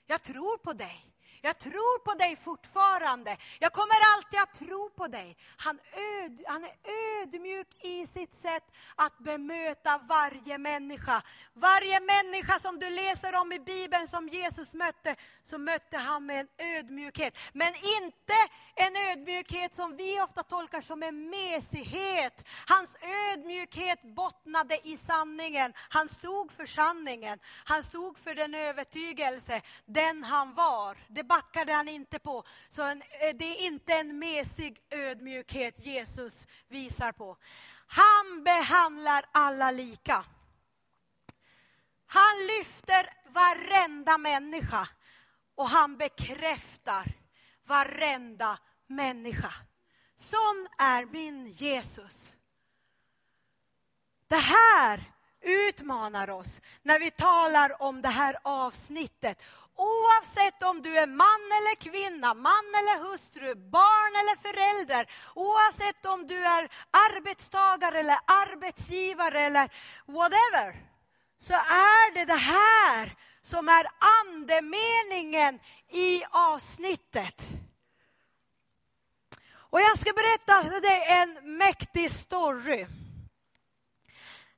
Jag 0.05 0.21
tror 0.21 0.57
på 0.57 0.73
dig. 0.73 1.05
Jag 1.41 1.59
tror 1.59 1.99
på 1.99 2.13
dig 2.13 2.35
fortfarande. 2.35 3.37
Jag 3.59 3.73
kommer 3.73 4.15
alltid 4.15 4.39
att 4.39 4.53
tro 4.53 4.89
på 4.89 5.07
dig. 5.07 5.37
Han, 5.57 5.79
öd, 5.93 6.43
han 6.47 6.63
är 6.63 6.73
ödmjuk 7.21 7.67
i 7.85 8.07
sitt 8.07 8.41
sätt 8.41 8.63
att 8.95 9.17
bemöta 9.17 9.97
varje 9.97 10.57
människa. 10.57 11.21
Varje 11.53 11.99
människa 11.99 12.59
som 12.59 12.79
du 12.79 12.89
läser 12.89 13.41
om 13.41 13.51
i 13.51 13.59
Bibeln 13.59 14.07
som 14.07 14.27
Jesus 14.27 14.73
mötte, 14.73 15.15
så 15.43 15.57
mötte 15.57 15.97
han 15.97 16.25
med 16.25 16.39
en 16.39 16.75
ödmjukhet. 16.75 17.37
Men 17.53 17.73
inte 17.75 18.33
en 18.75 18.95
ödmjukhet 19.11 19.75
som 19.75 19.95
vi 19.95 20.21
ofta 20.21 20.43
tolkar 20.43 20.81
som 20.81 21.03
en 21.03 21.29
mesighet. 21.29 22.47
Hans 22.67 22.97
ödmjukhet 23.31 24.01
bottnade 24.15 24.79
i 24.83 24.97
sanningen. 24.97 25.73
Han 25.89 26.09
stod 26.09 26.51
för 26.51 26.65
sanningen. 26.65 27.39
Han 27.65 27.83
stod 27.83 28.17
för 28.17 28.35
den 28.35 28.55
övertygelse, 28.55 29.61
den 29.85 30.23
han 30.23 30.53
var. 30.53 30.97
Det 31.07 31.23
backade 31.29 31.73
han 31.73 31.87
inte 31.87 32.19
på. 32.19 32.43
Så 32.69 32.83
en, 32.83 33.01
eh, 33.01 33.35
det 33.35 33.45
är 33.45 33.65
inte 33.65 33.93
en 33.93 34.19
mesig 34.19 34.81
ödmjukhet 34.89 35.85
Jesus 35.85 36.47
visar 36.67 37.11
på. 37.11 37.37
Han 37.87 38.43
behandlar 38.43 39.25
alla 39.31 39.71
lika. 39.71 40.25
Han 42.05 42.47
lyfter 42.47 43.09
varenda 43.25 44.17
människa 44.17 44.89
och 45.55 45.69
han 45.69 45.97
bekräftar 45.97 47.05
varenda 47.65 48.59
människa. 48.87 49.53
Sån 50.15 50.67
är 50.77 51.05
min 51.05 51.47
Jesus. 51.47 52.33
Det 54.27 54.35
här 54.35 55.11
utmanar 55.41 56.29
oss 56.29 56.61
när 56.81 56.99
vi 56.99 57.11
talar 57.11 57.81
om 57.81 58.01
det 58.01 58.09
här 58.09 58.37
avsnittet 58.43 59.43
Oavsett 59.79 60.63
om 60.63 60.81
du 60.81 60.97
är 60.97 61.07
man 61.07 61.41
eller 61.57 61.75
kvinna, 61.75 62.33
man 62.33 62.65
eller 62.79 62.97
hustru, 63.03 63.55
barn 63.55 64.13
eller 64.19 64.37
förälder, 64.47 65.11
oavsett 65.35 66.05
om 66.05 66.27
du 66.27 66.45
är 66.45 66.69
arbetstagare 66.91 67.99
eller 67.99 68.17
arbetsgivare 68.25 69.41
eller 69.41 69.69
whatever, 70.05 70.75
så 71.37 71.53
är 71.53 72.13
det 72.13 72.25
det 72.25 72.33
här 72.33 73.15
som 73.41 73.69
är 73.69 73.85
andemeningen 74.21 75.59
i 75.89 76.23
avsnittet. 76.31 77.47
Och 79.51 79.81
jag 79.81 79.99
ska 79.99 80.13
berätta 80.13 80.79
dig 80.79 81.05
en 81.07 81.57
mäktig 81.57 82.11
story. 82.11 82.87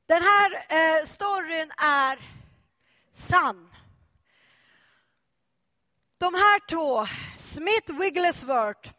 Den 0.06 0.22
här 0.22 0.52
eh, 0.70 1.06
storyn 1.06 1.72
är 1.78 2.20
sann. 3.14 3.71
De 6.22 6.34
här 6.34 6.60
två, 6.60 7.08
Smith 7.38 7.94
Wigglesworth, 7.94 8.90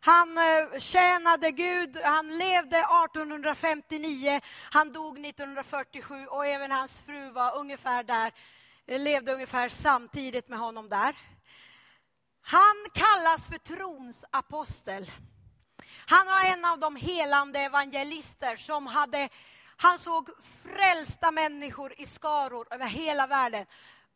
han 0.00 0.38
eh, 0.38 0.78
tjänade 0.78 1.50
Gud, 1.50 1.96
han 2.04 2.38
levde 2.38 2.78
1859, 2.78 4.40
han 4.70 4.92
dog 4.92 5.26
1947 5.26 6.26
och 6.26 6.46
även 6.46 6.70
hans 6.70 7.00
fru 7.00 7.30
var 7.30 7.56
ungefär 7.56 8.02
där, 8.02 8.32
eh, 8.86 9.00
levde 9.00 9.32
ungefär 9.32 9.68
samtidigt 9.68 10.48
med 10.48 10.58
honom 10.58 10.88
där. 10.88 11.16
Han 12.42 12.76
kallas 12.94 13.48
för 13.48 13.58
trons 13.58 14.24
apostel. 14.30 15.12
Han 16.06 16.26
var 16.26 16.52
en 16.52 16.64
av 16.64 16.78
de 16.78 16.96
helande 16.96 17.58
evangelister 17.58 18.56
som 18.56 18.86
hade, 18.86 19.28
han 19.76 19.98
såg 19.98 20.28
frälsta 20.62 21.30
människor 21.30 21.94
i 21.96 22.06
skaror 22.06 22.66
över 22.70 22.86
hela 22.86 23.26
världen 23.26 23.66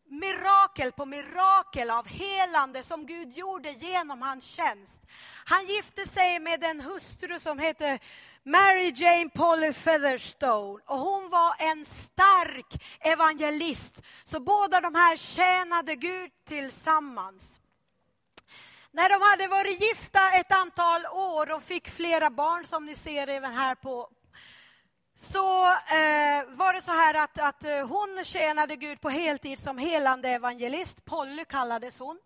mirakel 0.08 0.92
på 0.92 1.06
mirakel 1.06 1.90
av 1.90 2.06
helande 2.06 2.82
som 2.82 3.06
Gud 3.06 3.32
gjorde 3.32 3.70
genom 3.70 4.22
hans 4.22 4.44
tjänst. 4.44 5.02
Han 5.44 5.66
gifte 5.66 6.08
sig 6.08 6.40
med 6.40 6.64
en 6.64 6.80
hustru 6.80 7.40
som 7.40 7.58
hette 7.58 7.98
Mary 8.42 8.92
Jane 8.96 9.30
Polly 9.34 9.72
Featherstone 9.72 10.82
och 10.86 10.98
hon 10.98 11.30
var 11.30 11.54
en 11.58 11.84
stark 11.84 12.84
evangelist. 13.00 14.02
Så 14.24 14.40
båda 14.40 14.80
de 14.80 14.94
här 14.94 15.16
tjänade 15.16 15.94
Gud 15.94 16.30
tillsammans. 16.44 17.58
När 18.90 19.08
de 19.08 19.30
hade 19.30 19.48
varit 19.48 19.80
gifta 19.80 20.30
ett 20.30 20.52
antal 20.52 21.06
år 21.06 21.54
och 21.54 21.62
fick 21.62 21.88
flera 21.88 22.30
barn 22.30 22.66
som 22.66 22.86
ni 22.86 22.96
ser 22.96 23.26
även 23.26 23.54
här 23.54 23.74
på, 23.74 24.08
så 25.16 25.66
eh, 25.66 26.44
var 26.48 26.72
det 26.72 26.82
så 26.82 26.92
här 26.92 27.14
att, 27.14 27.38
att 27.38 27.64
eh, 27.64 27.88
hon 27.88 28.24
tjänade 28.24 28.76
Gud 28.76 29.00
på 29.00 29.08
heltid 29.08 29.58
som 29.58 29.78
helande 29.78 30.28
evangelist. 30.28 31.04
Polly 31.04 31.44
kallades 31.44 31.98
hon. 31.98 32.18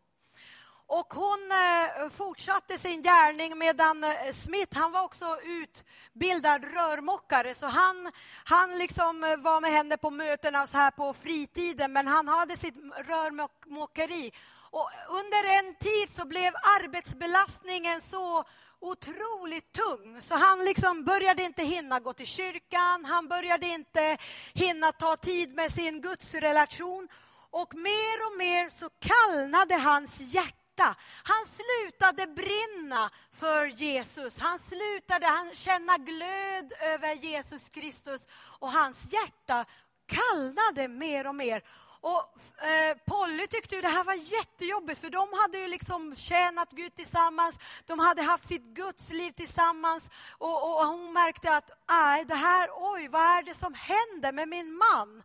Och 0.87 1.14
hon 1.14 1.50
eh, 1.52 2.11
fortsatte 2.11 2.78
sin 2.78 3.02
gärning 3.02 3.59
medan 3.59 4.04
eh, 4.04 4.11
Smith, 4.44 4.78
han 4.78 4.92
var 4.92 5.02
också 5.02 5.38
utbildad 5.44 6.64
rörmokare 6.64 7.54
så 7.54 7.66
han, 7.66 8.11
han 8.44 8.78
liksom 8.78 9.25
eh, 9.25 9.37
var 9.37 9.61
med 9.61 9.70
henne 9.70 9.97
på 9.97 10.11
mötena 10.11 10.66
så 10.66 10.76
här 10.76 10.90
på 10.90 11.12
fritiden 11.12 11.92
men 11.92 12.06
han 12.06 12.28
hade 12.28 12.56
sitt 12.56 12.75
rörmokeri. 12.97 14.32
Och 14.70 14.90
under 15.09 15.59
en 15.59 15.75
tid 15.75 16.11
så 16.16 16.25
blev 16.25 16.52
arbetsbelastningen 16.54 18.00
så 18.00 18.44
otroligt 18.80 19.72
tung. 19.72 20.22
Så 20.22 20.34
han 20.34 20.64
liksom 20.64 21.04
började 21.04 21.42
inte 21.42 21.62
hinna 21.62 22.00
gå 22.00 22.12
till 22.12 22.26
kyrkan, 22.26 23.04
han 23.04 23.28
började 23.28 23.66
inte 23.66 24.16
hinna 24.54 24.92
ta 24.92 25.16
tid 25.16 25.54
med 25.54 25.72
sin 25.72 26.00
gudsrelation. 26.00 27.08
Och 27.52 27.75
mer 27.75 28.26
och 28.26 28.38
mer 28.38 28.70
så 28.70 28.88
kallnade 29.00 29.75
hans 29.75 30.20
hjärta 30.20 30.54
hjärta. 30.80 30.96
Han 31.22 31.46
slutade 31.46 32.26
brinna 32.26 33.10
för 33.32 33.66
Jesus. 33.66 34.38
Han 34.38 34.58
slutade 34.58 35.50
känna 35.52 35.96
glöd 35.96 36.72
över 36.80 37.14
Jesus 37.14 37.68
Kristus 37.68 38.26
och 38.58 38.72
hans 38.72 39.12
hjärta 39.12 39.64
kallnade 40.06 40.88
mer 40.88 41.26
och 41.26 41.34
mer. 41.34 41.62
Och 42.00 42.64
eh, 42.64 42.97
Polly 43.07 43.47
tyckte 43.47 43.75
ju 43.75 43.80
det 43.80 43.88
här 43.88 44.04
var 44.04 44.14
jättejobbigt 44.14 45.00
för 45.00 45.11
de 45.11 45.28
hade 45.33 45.59
ju 45.59 45.69
liksom 45.69 46.16
tjänat 46.16 46.71
Gud 46.71 46.95
tillsammans. 46.95 47.59
De 47.87 47.99
hade 47.99 48.23
haft 48.23 48.47
sitt 48.47 48.62
gudsliv 48.62 49.33
tillsammans 49.33 50.11
och, 50.38 50.62
och 50.62 50.87
hon 50.87 51.12
märkte 51.12 51.57
att 51.57 51.71
aj, 51.87 52.25
det 52.25 52.35
här, 52.35 52.69
oj, 52.76 53.09
vad 53.09 53.23
är 53.23 53.42
det 53.42 53.54
som 53.54 53.75
händer 53.75 54.33
med 54.33 54.49
min 54.49 54.73
man? 54.73 55.23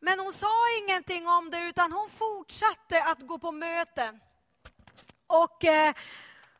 Men 0.00 0.20
hon 0.20 0.32
sa 0.32 0.52
ingenting 0.82 1.28
om 1.28 1.50
det 1.50 1.68
utan 1.68 1.92
hon 1.92 2.10
fortsatte 2.10 3.02
att 3.02 3.20
gå 3.20 3.38
på 3.38 3.52
möten. 3.52 4.20
Och, 5.26 5.64
eh, 5.64 5.94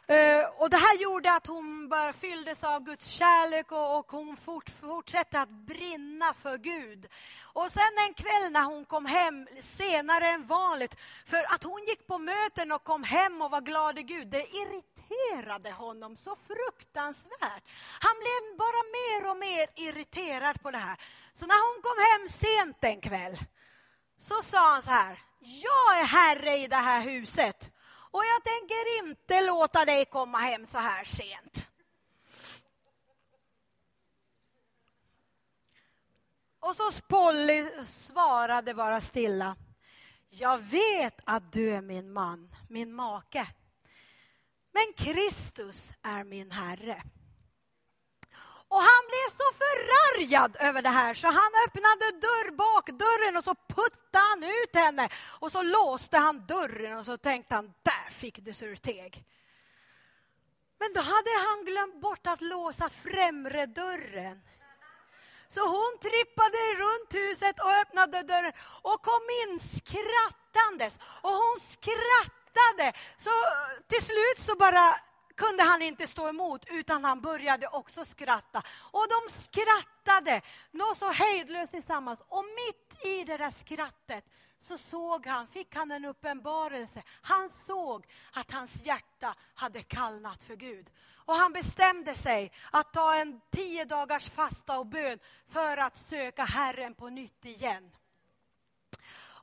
eh, 0.07 0.47
och 0.59 0.71
det 0.71 0.77
här 0.77 0.97
gjorde 0.99 1.33
att 1.33 1.47
hon 1.47 1.89
bara 1.89 2.13
fylldes 2.13 2.65
av 2.65 2.81
Guds 2.85 3.07
kärlek 3.07 3.73
och, 3.73 3.99
och 3.99 4.11
hon 4.11 4.37
fort, 4.37 4.71
fortsatte 4.71 5.41
att 5.41 5.51
brinna 5.51 6.35
för 6.35 6.59
Gud. 6.59 7.07
Och 7.57 7.73
sen 7.73 7.95
en 8.07 8.15
kväll 8.15 8.53
när 8.53 8.63
hon 8.65 8.85
kom 8.85 9.07
hem, 9.07 9.49
senare 9.77 10.27
än 10.29 10.47
vanligt, 10.47 10.97
för 11.27 11.55
att 11.55 11.63
hon 11.63 11.85
gick 11.89 12.07
på 12.07 12.19
möten 12.19 12.73
och 12.73 12.85
kom 12.85 13.05
hem 13.05 13.43
och 13.43 13.51
var 13.51 13.61
glad 13.61 13.99
i 13.99 14.03
Gud, 14.03 14.29
det 14.29 14.47
irriterade 14.47 15.71
honom 15.71 16.17
så 16.17 16.37
fruktansvärt. 16.37 17.63
Han 18.01 18.17
blev 18.19 18.59
bara 18.59 18.83
mer 18.99 19.31
och 19.31 19.37
mer 19.37 19.69
irriterad 19.75 20.63
på 20.63 20.71
det 20.71 20.79
här. 20.79 21.01
Så 21.33 21.47
när 21.47 21.61
hon 21.67 21.83
kom 21.83 21.99
hem 22.11 22.39
sent 22.39 22.85
en 22.85 23.01
kväll, 23.01 23.39
så 24.19 24.35
sa 24.43 24.71
han 24.71 24.83
så 24.83 24.91
här, 24.91 25.19
jag 25.39 26.01
är 26.01 26.05
herre 26.05 26.57
i 26.57 26.67
det 26.67 26.77
här 26.77 27.01
huset 27.01 27.71
och 28.11 28.23
jag 28.25 28.45
tänker 28.45 28.99
inte 28.99 29.47
låta 29.47 29.85
dig 29.85 30.05
komma 30.05 30.39
hem 30.39 30.67
så 30.67 30.79
här 30.79 31.05
sent. 31.05 31.67
Och 36.66 36.66
så 36.77 37.01
Polly 37.09 37.67
svarade 37.89 38.75
bara 38.75 39.01
stilla. 39.01 39.57
Jag 40.29 40.59
vet 40.59 41.21
att 41.25 41.53
du 41.53 41.75
är 41.75 41.81
min 41.81 42.13
man, 42.13 42.55
min 42.69 42.93
make. 42.95 43.47
Men 44.73 44.93
Kristus 44.97 45.93
är 46.03 46.25
min 46.25 46.51
Herre. 46.51 47.03
Och 48.69 48.81
han 48.81 49.03
blev 49.09 49.37
så 49.37 49.49
förargad 49.59 50.57
över 50.61 50.83
det 50.83 50.89
här 50.89 51.15
så 51.15 51.27
han 51.27 51.53
öppnade 51.67 52.11
dörr, 52.21 52.57
bakdörren 52.57 53.37
och 53.37 53.45
så 53.45 53.55
puttade 53.55 54.25
han 54.31 54.45
ut 54.45 54.75
henne. 54.75 55.09
Och 55.17 55.53
så 55.53 55.63
låste 55.63 56.19
han 56.19 56.47
dörren 56.47 56.99
och 56.99 57.05
så 57.05 57.17
tänkte 57.17 57.55
han, 57.55 57.75
där 57.83 58.11
fick 58.11 58.39
du 58.39 58.53
surteg. 58.53 59.25
Men 60.79 60.93
då 60.95 61.01
hade 61.01 61.31
han 61.49 61.65
glömt 61.65 62.01
bort 62.01 62.27
att 62.27 62.41
låsa 62.41 62.89
främre 62.89 63.67
dörren. 63.67 64.43
Så 65.49 65.61
hon 65.61 65.99
trippade 66.01 66.59
runt 66.83 67.15
huset 67.15 67.61
och 67.61 67.73
öppnade 67.83 68.23
dörren 68.23 68.53
och 68.83 69.03
kom 69.03 69.25
in 69.43 69.61
skrattandes. 69.61 70.99
Och 71.23 71.31
hon 71.31 71.61
skrattade. 71.61 72.93
Så 73.19 73.31
till 73.89 74.05
slut 74.05 74.39
så 74.39 74.55
bara 74.57 74.97
kunde 75.37 75.63
han 75.63 75.83
inte 75.83 76.07
stå 76.07 76.29
emot, 76.29 76.65
utan 76.67 77.05
han 77.05 77.21
började 77.21 77.67
också 77.67 78.05
skratta. 78.05 78.63
Och 78.93 79.07
de 79.09 79.33
skrattade, 79.33 80.41
något 80.71 80.99
så 80.99 81.11
hejdlöst 81.11 81.73
tillsammans. 81.73 82.21
Och 82.29 82.45
mitt 82.45 83.05
i 83.07 83.25
det 83.25 83.37
där 83.37 83.51
skrattet 83.51 84.25
så 84.61 84.79
såg 84.79 85.27
han, 85.27 85.47
fick 85.47 85.75
han 85.75 85.91
en 85.91 86.05
uppenbarelse. 86.05 87.03
Han 87.23 87.51
såg 87.67 88.07
att 88.33 88.51
hans 88.51 88.87
hjärta 88.87 89.35
hade 89.55 89.83
kallnat 89.83 90.43
för 90.43 90.57
Gud. 90.57 90.91
Och 91.27 91.35
han 91.35 91.53
bestämde 91.53 92.15
sig 92.15 92.53
att 92.71 92.93
ta 92.93 93.15
en 93.15 93.41
tio 93.51 93.85
dagars 93.85 94.31
fasta 94.31 94.79
och 94.79 94.87
bön 94.87 95.19
för 95.47 95.77
att 95.77 95.97
söka 95.97 96.45
Herren 96.45 96.95
på 96.95 97.09
nytt 97.09 97.45
igen. 97.45 97.91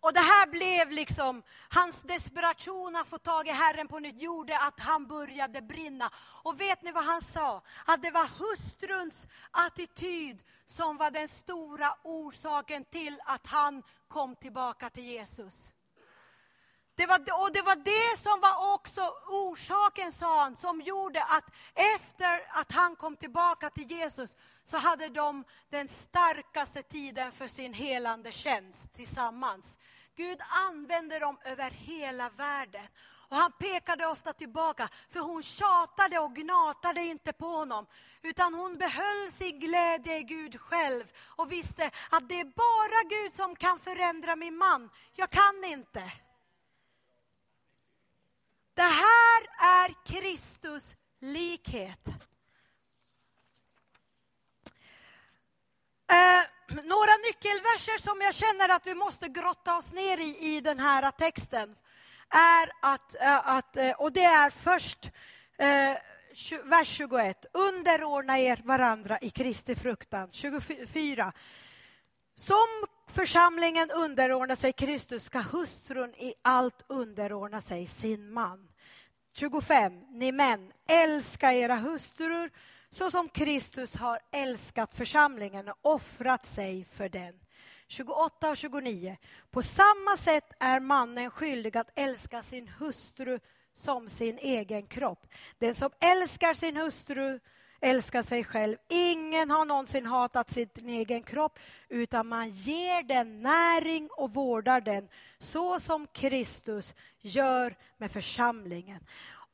Och 0.04 0.14
det 0.14 0.20
här 0.20 0.48
blev 0.48 0.92
liksom, 0.92 1.44
hans 1.70 2.02
desperation 2.02 2.96
att 2.96 3.08
få 3.08 3.18
tag 3.18 3.48
i 3.48 3.52
Herren 3.52 3.88
på 3.88 4.00
nytt 4.00 4.22
gjorde 4.22 4.58
att 4.58 4.80
han 4.80 5.08
började 5.08 5.62
brinna. 5.62 6.12
Och 6.18 6.62
vet 6.62 6.82
ni 6.82 6.92
vad 6.92 7.04
han 7.04 7.22
sa? 7.22 7.62
Att 7.86 8.02
det 8.02 8.12
var 8.12 8.28
hustruns 8.28 9.28
attityd 9.52 10.44
som 10.66 10.98
var 10.98 11.12
den 11.12 11.28
stora 11.28 11.96
orsaken 12.04 12.86
till 12.86 13.22
att 13.26 13.48
han 13.48 13.84
kom 14.08 14.36
tillbaka 14.36 14.90
till 14.90 15.04
Jesus. 15.04 15.73
Det 16.96 17.06
var, 17.06 17.18
och 17.18 17.54
det 17.54 17.62
var 17.62 17.76
det 17.76 18.20
som 18.22 18.40
var 18.40 18.74
också 18.74 19.02
orsaken, 19.28 20.12
sa 20.12 20.42
han, 20.42 20.56
som 20.56 20.82
gjorde 20.82 21.24
att 21.24 21.46
efter 21.74 22.60
att 22.60 22.72
han 22.72 22.96
kom 22.96 23.16
tillbaka 23.16 23.70
till 23.70 23.92
Jesus 23.92 24.36
så 24.66 24.78
hade 24.78 25.10
de 25.10 25.44
den 25.70 25.88
starkaste 25.88 26.84
tiden 26.84 27.32
för 27.32 27.48
sin 27.48 27.74
helande 27.74 28.32
tjänst 28.32 28.94
tillsammans. 28.94 29.78
Gud 30.16 30.38
använde 30.50 31.20
dem 31.20 31.38
över 31.46 31.72
hela 31.72 32.30
världen. 32.30 32.88
Och 33.30 33.38
han 33.38 33.52
pekade 33.52 34.08
ofta 34.08 34.34
tillbaka, 34.34 34.90
för 35.10 35.20
hon 35.20 35.44
tjatade 35.44 36.20
och 36.20 36.36
gnatade 36.36 37.02
inte 37.02 37.34
på 37.34 37.46
honom. 37.46 37.86
Utan 38.22 38.54
hon 38.54 38.78
behöll 38.78 39.32
sin 39.32 39.60
glädje 39.60 40.18
i 40.18 40.24
Gud 40.24 40.62
själv 40.62 41.04
och 41.20 41.52
visste 41.52 41.92
att 42.10 42.30
det 42.30 42.40
är 42.40 42.46
bara 42.46 43.10
Gud 43.10 43.36
som 43.36 43.56
kan 43.56 43.80
förändra 43.80 44.36
min 44.36 44.58
man. 44.58 44.90
Jag 45.16 45.30
kan 45.30 45.64
inte. 45.64 46.12
Det 48.74 48.82
här 48.82 49.42
är 49.60 49.94
Kristus 50.06 50.96
likhet. 51.20 52.08
Eh, 56.12 56.44
några 56.68 57.16
nyckelverser 57.28 58.02
som 58.02 58.22
jag 58.22 58.36
känner 58.36 58.76
att 58.76 58.88
vi 58.88 58.96
måste 58.96 59.28
grotta 59.28 59.78
oss 59.78 59.94
ner 59.94 60.18
i, 60.18 60.56
i 60.56 60.62
den 60.62 60.80
här 60.80 61.12
texten 61.12 61.76
är 62.30 62.70
att, 62.82 63.16
eh, 63.16 63.48
att 63.48 63.78
eh, 63.78 63.92
och 63.92 64.12
det 64.12 64.24
är 64.24 64.50
först 64.50 65.10
eh, 65.58 65.98
vers 66.64 66.88
21. 66.88 67.46
Underordna 67.54 68.40
er 68.40 68.62
varandra 68.64 69.20
i 69.22 69.30
Kristi 69.30 69.76
fruktan. 69.76 70.30
24. 70.32 71.34
Som 72.36 72.86
församlingen 73.14 73.92
underordnar 73.92 74.56
sig 74.56 74.74
Kristus 74.74 75.24
ska 75.24 75.40
hustrun 75.40 76.16
i 76.16 76.34
allt 76.42 76.86
underordna 76.88 77.62
sig 77.62 77.88
sin 77.88 78.34
man. 78.34 78.70
25. 79.34 80.02
Ni 80.10 80.32
män, 80.32 80.72
älska 80.88 81.54
era 81.54 81.76
hustrur 81.76 82.50
så 82.90 83.12
som 83.12 83.30
Kristus 83.30 83.96
har 83.96 84.20
älskat 84.32 84.94
församlingen 84.94 85.68
och 85.68 85.78
offrat 85.82 86.46
sig 86.46 86.86
för 86.86 87.10
den. 87.10 87.40
28 87.88 88.50
och 88.50 88.58
29. 88.58 89.18
På 89.52 89.62
samma 89.62 90.18
sätt 90.18 90.54
är 90.60 90.80
mannen 90.80 91.32
skyldig 91.32 91.78
att 91.78 92.00
älska 92.00 92.44
sin 92.44 92.68
hustru 92.68 93.40
som 93.74 94.10
sin 94.10 94.38
egen 94.38 94.88
kropp. 94.88 95.28
Den 95.60 95.76
som 95.76 95.90
älskar 96.00 96.54
sin 96.54 96.78
hustru 96.78 97.40
älska 97.84 98.24
sig 98.24 98.44
själv. 98.44 98.78
Ingen 98.90 99.52
har 99.52 99.66
någonsin 99.66 100.06
hatat 100.06 100.50
sin 100.50 100.70
egen 100.90 101.24
kropp 101.24 101.60
utan 101.90 102.28
man 102.28 102.50
ger 102.50 103.04
den 103.04 103.42
näring 103.42 104.10
och 104.12 104.34
vårdar 104.34 104.82
den 104.82 105.10
så 105.40 105.80
som 105.80 106.08
Kristus 106.08 106.94
gör 107.20 107.76
med 107.98 108.12
församlingen. 108.12 109.00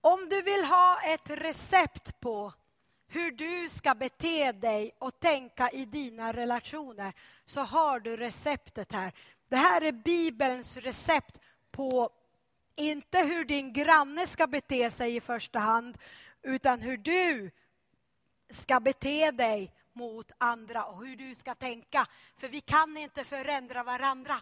Om 0.01 0.29
du 0.29 0.41
vill 0.41 0.63
ha 0.63 0.99
ett 1.13 1.29
recept 1.29 2.19
på 2.19 2.53
hur 3.07 3.31
du 3.31 3.69
ska 3.69 3.95
bete 3.95 4.51
dig 4.51 4.91
och 4.99 5.19
tänka 5.19 5.69
i 5.69 5.85
dina 5.85 6.33
relationer 6.33 7.13
så 7.45 7.61
har 7.61 7.99
du 7.99 8.17
receptet 8.17 8.91
här. 8.91 9.13
Det 9.49 9.55
här 9.55 9.81
är 9.81 9.91
Bibelns 9.91 10.77
recept 10.77 11.39
på 11.71 12.09
inte 12.75 13.19
hur 13.19 13.45
din 13.45 13.73
granne 13.73 14.27
ska 14.27 14.47
bete 14.47 14.89
sig 14.89 15.15
i 15.15 15.21
första 15.21 15.59
hand 15.59 15.97
utan 16.41 16.81
hur 16.81 16.97
du 16.97 17.51
ska 18.49 18.79
bete 18.79 19.31
dig 19.31 19.73
mot 19.93 20.31
andra 20.37 20.85
och 20.85 21.05
hur 21.05 21.15
du 21.15 21.35
ska 21.35 21.55
tänka. 21.55 22.07
För 22.35 22.47
vi 22.47 22.61
kan 22.61 22.97
inte 22.97 23.23
förändra 23.23 23.83
varandra. 23.83 24.41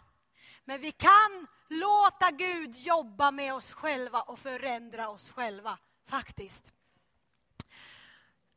Men 0.66 0.82
vi 0.82 0.92
kan 0.92 1.48
låta 1.70 2.32
Gud 2.32 2.76
jobba 2.76 3.32
med 3.32 3.54
oss 3.54 3.72
själva 3.72 4.22
och 4.22 4.40
förändra 4.40 5.10
oss 5.10 5.32
själva, 5.32 5.78
faktiskt. 6.06 6.72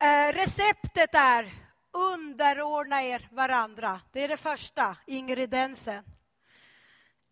Eh, 0.03 0.33
receptet 0.33 1.15
är 1.15 1.53
underordna 1.93 3.03
er 3.03 3.29
varandra. 3.33 4.01
Det 4.13 4.25
är 4.25 4.29
det 4.29 4.37
första 4.37 4.97
ingrediensen. 5.07 6.05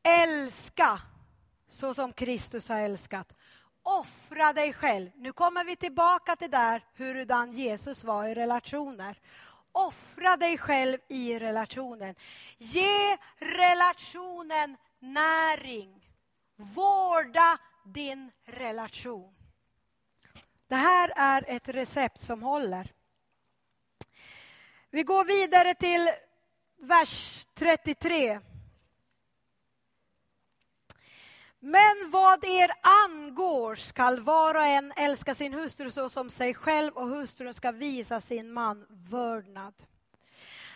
Älska 0.02 1.00
så 1.68 1.94
som 1.94 2.12
Kristus 2.12 2.68
har 2.68 2.81
älskat. 2.81 3.38
Offra 3.88 4.53
dig 4.53 4.72
själv. 4.72 5.11
Nu 5.14 5.33
kommer 5.33 5.64
vi 5.64 5.77
tillbaka 5.77 6.37
till 6.37 6.51
där 6.51 6.85
hurudan 6.94 7.53
Jesus 7.53 8.05
var 8.05 8.24
i 8.24 8.35
relationer. 8.35 9.18
Offra 9.72 10.37
dig 10.37 10.59
själv 10.59 10.98
i 11.09 11.38
relationen. 11.38 12.14
Ge 12.59 13.16
relationen 13.37 14.77
näring. 14.98 16.11
Vårda 16.57 17.59
din 17.85 18.31
relation. 18.44 19.35
Det 20.66 20.77
här 20.77 21.12
är 21.16 21.44
ett 21.48 21.68
recept 21.68 22.20
som 22.20 22.42
håller. 22.42 22.92
Vi 24.90 25.03
går 25.03 25.24
vidare 25.24 25.74
till 25.74 26.11
vers 26.77 27.46
33. 27.55 28.40
Men 31.60 32.10
vad 32.10 32.44
er 32.44 32.70
angår 33.04 33.74
skall 33.74 34.20
var 34.20 34.54
och 34.54 34.62
en 34.62 34.92
älska 34.96 35.34
sin 35.34 35.52
hustru 35.52 35.90
så 35.90 36.08
som 36.08 36.30
sig 36.30 36.54
själv 36.54 36.92
och 36.94 37.08
hustrun 37.08 37.54
ska 37.54 37.70
visa 37.70 38.20
sin 38.20 38.52
man 38.52 38.86
vördnad. 38.88 39.74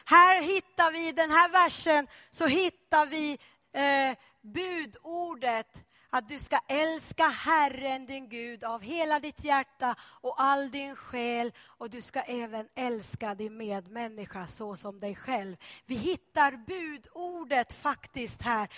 Här 0.04 0.42
hittar 0.42 0.92
vi, 0.92 1.08
i 1.08 1.12
den 1.12 1.30
här 1.30 1.48
versen, 1.48 2.06
så 2.30 2.46
hittar 2.46 3.06
vi 3.06 3.38
eh, 3.72 4.16
budordet 4.40 5.84
att 6.10 6.28
du 6.28 6.38
ska 6.38 6.60
älska 6.68 7.28
Herren 7.28 8.06
din 8.06 8.28
Gud 8.28 8.64
av 8.64 8.82
hela 8.82 9.20
ditt 9.20 9.44
hjärta 9.44 9.96
och 10.00 10.42
all 10.42 10.70
din 10.70 10.96
själ 10.96 11.52
och 11.60 11.90
du 11.90 12.02
ska 12.02 12.20
även 12.20 12.68
älska 12.74 13.34
din 13.34 13.56
medmänniska 13.56 14.46
så 14.46 14.76
som 14.76 15.00
dig 15.00 15.14
själv. 15.14 15.56
Vi 15.86 15.94
hittar 15.94 16.56
budordet 16.56 17.72
faktiskt 17.72 18.42
här. 18.42 18.68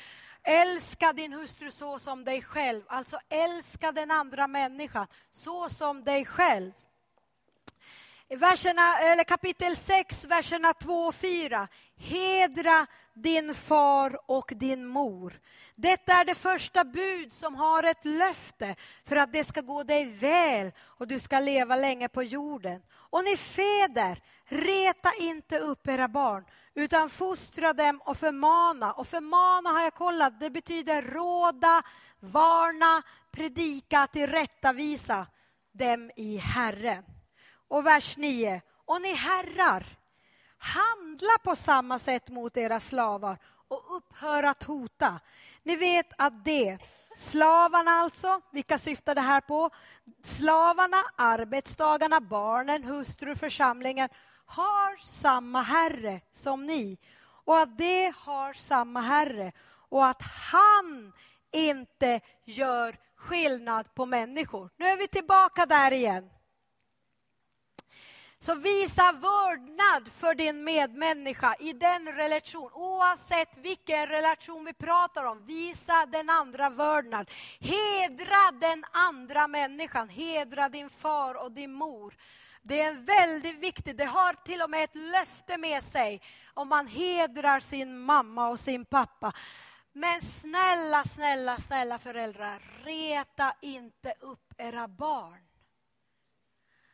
Älska 0.47 1.13
din 1.13 1.33
hustru 1.33 1.71
så 1.71 1.99
som 1.99 2.25
dig 2.25 2.43
själv, 2.43 2.83
alltså 2.87 3.19
älska 3.29 3.93
den 3.93 4.11
andra 4.11 4.47
människan 4.47 5.07
så 5.33 5.69
som 5.69 6.05
dig 6.05 6.25
själv. 6.25 6.73
Verserna, 8.29 8.99
eller 8.99 9.25
kapitel 9.25 9.77
6, 9.77 10.25
verserna 10.25 10.75
2 10.75 10.93
och 10.93 11.15
4. 11.15 11.69
Hedra 11.97 12.87
din 13.15 13.55
far 13.55 14.21
och 14.27 14.53
din 14.57 14.87
mor. 14.87 15.41
Detta 15.75 16.13
är 16.13 16.25
det 16.25 16.35
första 16.35 16.85
bud 16.85 17.33
som 17.33 17.55
har 17.55 17.83
ett 17.83 18.05
löfte 18.05 18.77
för 19.05 19.17
att 19.17 19.33
det 19.33 19.45
ska 19.45 19.61
gå 19.61 19.83
dig 19.83 20.05
väl 20.05 20.73
och 20.79 21.09
du 21.09 21.21
ska 21.21 21.41
leva 21.41 21.77
länge 21.77 22.09
på 22.09 22.23
jorden. 22.23 22.83
Och 22.93 23.25
ni 23.25 23.37
fäder, 23.37 24.23
reta 24.49 25.11
inte 25.21 25.59
upp 25.59 25.89
era 25.89 26.09
barn 26.09 26.45
utan 26.75 27.11
fostra 27.11 27.73
dem 27.73 28.01
och 28.05 28.17
förmana. 28.17 28.93
Och 28.93 29.07
förmana 29.07 29.71
har 29.71 29.83
jag 29.83 29.95
kollat, 29.95 30.41
det 30.41 30.51
betyder 30.51 31.03
råda, 31.03 31.83
varna, 32.21 33.03
predika, 33.31 34.07
tillrättavisa 34.07 35.27
dem 35.73 36.11
i 36.17 36.37
Herren. 36.37 37.05
Och 37.69 37.87
vers 37.87 38.17
9. 38.17 38.63
Och 38.85 39.03
ni 39.03 39.15
herrar, 39.15 39.87
handla 40.59 41.39
på 41.45 41.57
samma 41.57 41.99
sätt 41.99 42.29
mot 42.29 42.57
era 42.57 42.81
slavar 42.81 43.39
och 43.69 43.97
upphör 43.97 44.43
att 44.43 44.63
hota. 44.63 45.21
Ni 45.63 45.77
vet 45.77 46.07
att 46.19 46.45
det, 46.45 46.79
slavarna 47.17 47.91
alltså, 47.91 48.41
vilka 48.51 48.79
syftar 48.79 49.15
det 49.15 49.21
här 49.21 49.41
på? 49.41 49.71
Slavarna, 50.25 50.97
arbetstagarna, 51.17 52.21
barnen, 52.21 52.85
hustru, 52.85 53.37
församlingen 53.37 54.09
har 54.47 54.97
samma 54.97 55.63
Herre 55.63 56.21
som 56.33 56.67
ni 56.67 56.99
och 57.45 57.59
att 57.59 57.79
det 57.79 58.13
har 58.17 58.53
samma 58.53 59.01
Herre 59.01 59.53
och 59.89 60.07
att 60.07 60.23
han 60.23 61.13
inte 61.53 62.21
gör 62.45 62.97
skillnad 63.17 63.95
på 63.95 64.07
människor. 64.07 64.71
Nu 64.77 64.87
är 64.87 64.97
vi 64.97 65.09
tillbaka 65.09 65.67
där 65.67 65.93
igen. 65.93 66.31
Så 68.45 68.55
visa 68.55 69.13
vördnad 69.13 70.13
för 70.19 70.35
din 70.35 70.65
medmänniska 70.65 71.55
i 71.59 71.73
den 71.73 72.13
relation, 72.17 72.71
oavsett 72.73 73.57
vilken 73.57 74.07
relation 74.07 74.65
vi 74.65 74.73
pratar 74.73 75.25
om. 75.25 75.47
Visa 75.47 76.07
den 76.07 76.31
andra 76.31 76.71
vördnad. 76.71 77.31
Hedra 77.61 78.53
den 78.61 78.85
andra 78.93 79.49
människan. 79.49 80.09
Hedra 80.09 80.69
din 80.69 80.91
far 80.91 81.35
och 81.35 81.53
din 81.53 81.73
mor. 81.73 82.15
Det 82.67 82.81
är 82.81 82.95
väldigt 82.95 83.59
viktigt, 83.59 83.99
det 83.99 84.05
har 84.05 84.33
till 84.33 84.63
och 84.63 84.71
med 84.71 84.85
ett 84.85 84.95
löfte 84.97 85.59
med 85.59 85.83
sig 85.83 86.23
om 86.55 86.69
man 86.69 86.87
hedrar 86.87 87.61
sin 87.61 87.99
mamma 87.99 88.49
och 88.49 88.61
sin 88.61 88.85
pappa. 88.85 89.33
Men 89.93 90.23
snälla, 90.23 91.05
snälla, 91.05 91.57
snälla 91.57 91.99
föräldrar, 91.99 92.63
reta 92.85 93.55
inte 93.63 94.15
upp 94.21 94.55
era 94.59 94.89
barn. 94.89 95.41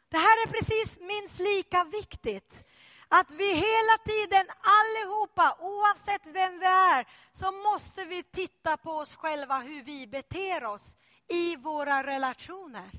Det 0.08 0.16
här 0.16 0.46
är 0.46 0.52
precis 0.52 0.98
minst 1.00 1.38
lika 1.38 1.84
viktigt. 1.84 2.64
Att 3.08 3.30
vi 3.30 3.54
hela 3.54 3.98
tiden 4.04 4.46
allihopa, 4.60 5.56
oavsett 5.60 6.26
vem 6.26 6.58
vi 6.58 6.66
är, 6.66 7.06
så 7.32 7.52
måste 7.52 8.04
vi 8.04 8.22
titta 8.22 8.76
på 8.76 8.90
oss 8.90 9.16
själva 9.16 9.58
hur 9.58 9.82
vi 9.82 10.06
beter 10.06 10.64
oss 10.64 10.96
i 11.28 11.56
våra 11.56 12.02
relationer. 12.02 12.90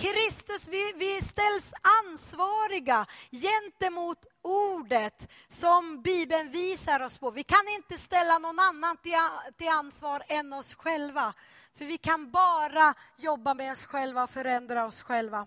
Kristus, 0.00 0.68
vi, 0.68 0.92
vi 0.96 1.22
ställs 1.22 1.72
ansvariga 1.82 3.06
gentemot 3.30 4.26
ordet 4.42 5.28
som 5.48 6.02
Bibeln 6.02 6.50
visar 6.50 7.00
oss 7.00 7.18
på. 7.18 7.30
Vi 7.30 7.44
kan 7.44 7.68
inte 7.68 7.98
ställa 7.98 8.38
någon 8.38 8.58
annan 8.58 8.96
till, 8.96 9.12
till 9.58 9.68
ansvar 9.68 10.22
än 10.28 10.52
oss 10.52 10.74
själva. 10.74 11.34
För 11.74 11.84
vi 11.84 11.98
kan 11.98 12.30
bara 12.30 12.94
jobba 13.16 13.54
med 13.54 13.72
oss 13.72 13.84
själva 13.84 14.22
och 14.22 14.30
förändra 14.30 14.86
oss 14.86 15.02
själva. 15.02 15.46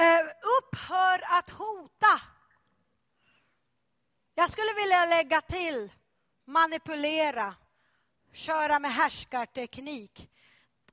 Uh, 0.00 0.30
upphör 0.58 1.38
att 1.38 1.50
hota. 1.50 2.20
Jag 4.34 4.50
skulle 4.50 4.74
vilja 4.74 5.04
lägga 5.04 5.40
till 5.40 5.90
manipulera, 6.44 7.54
köra 8.32 8.78
med 8.78 8.94
härskarteknik 8.94 10.30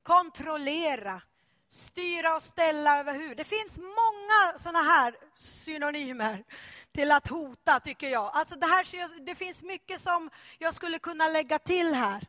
kontrollera, 0.08 1.22
styra 1.70 2.36
och 2.36 2.42
ställa 2.42 2.98
över 3.00 3.14
huvud. 3.14 3.36
Det 3.36 3.44
finns 3.44 3.78
många 3.78 4.58
såna 4.58 4.82
här 4.82 5.16
synonymer 5.36 6.44
till 6.92 7.12
att 7.12 7.28
hota, 7.28 7.80
tycker 7.80 8.08
jag. 8.08 8.30
Alltså 8.34 8.54
det, 8.54 8.66
här, 8.66 9.24
det 9.24 9.34
finns 9.34 9.62
mycket 9.62 10.00
som 10.00 10.30
jag 10.58 10.74
skulle 10.74 10.98
kunna 10.98 11.28
lägga 11.28 11.58
till 11.58 11.94
här. 11.94 12.26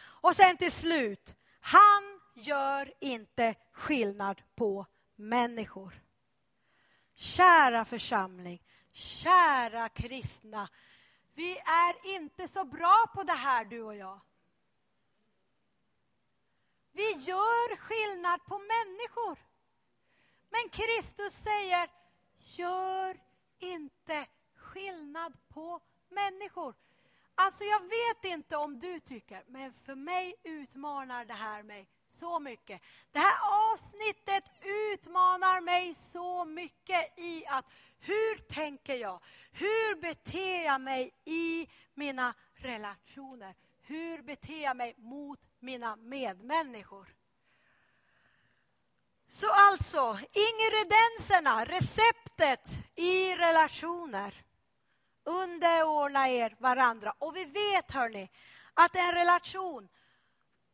Och 0.00 0.36
sen 0.36 0.56
till 0.56 0.72
slut, 0.72 1.34
han 1.60 2.20
gör 2.34 2.92
inte 3.00 3.54
skillnad 3.72 4.42
på 4.54 4.86
människor. 5.16 6.02
Kära 7.14 7.84
församling, 7.84 8.62
kära 8.92 9.88
kristna. 9.88 10.68
Vi 11.34 11.58
är 11.58 12.14
inte 12.16 12.48
så 12.48 12.64
bra 12.64 13.06
på 13.14 13.22
det 13.22 13.32
här, 13.32 13.64
du 13.64 13.82
och 13.82 13.96
jag. 13.96 14.20
Vi 16.92 17.12
gör 17.12 17.76
skillnad 17.76 18.44
på 18.44 18.58
människor. 18.58 19.38
Men 20.50 20.68
Kristus 20.70 21.42
säger, 21.42 21.88
gör 22.38 23.20
inte 23.58 24.26
skillnad 24.56 25.32
på 25.48 25.80
människor. 26.08 26.74
Alltså 27.34 27.64
jag 27.64 27.80
vet 27.80 28.24
inte 28.24 28.56
om 28.56 28.78
du 28.78 29.00
tycker, 29.00 29.44
men 29.46 29.72
för 29.72 29.94
mig 29.94 30.34
utmanar 30.42 31.24
det 31.24 31.34
här 31.34 31.62
mig 31.62 31.88
så 32.18 32.40
mycket. 32.40 32.82
Det 33.12 33.18
här 33.18 33.72
avsnittet 33.72 34.44
utmanar 34.92 35.60
mig 35.60 35.94
så 35.94 36.44
mycket 36.44 37.18
i 37.18 37.46
att 37.46 37.64
hur 38.00 38.38
tänker 38.38 38.94
jag? 38.94 39.20
Hur 39.52 40.00
beter 40.00 40.64
jag 40.64 40.80
mig 40.80 41.14
i 41.24 41.68
mina 41.94 42.34
relationer? 42.54 43.54
Hur 43.82 44.22
beter 44.22 44.62
jag 44.62 44.76
mig 44.76 44.94
mot 44.98 45.40
mina 45.62 45.96
medmänniskor? 45.96 47.08
Så 49.28 49.46
alltså, 49.52 50.18
ingredienserna, 50.32 51.64
receptet 51.64 52.68
i 52.94 53.36
relationer. 53.36 54.44
Underordna 55.24 56.28
er 56.28 56.56
varandra. 56.58 57.14
Och 57.18 57.36
vi 57.36 57.44
vet, 57.44 57.92
hörni, 57.92 58.30
att 58.74 58.96
en 58.96 59.12
relation, 59.12 59.88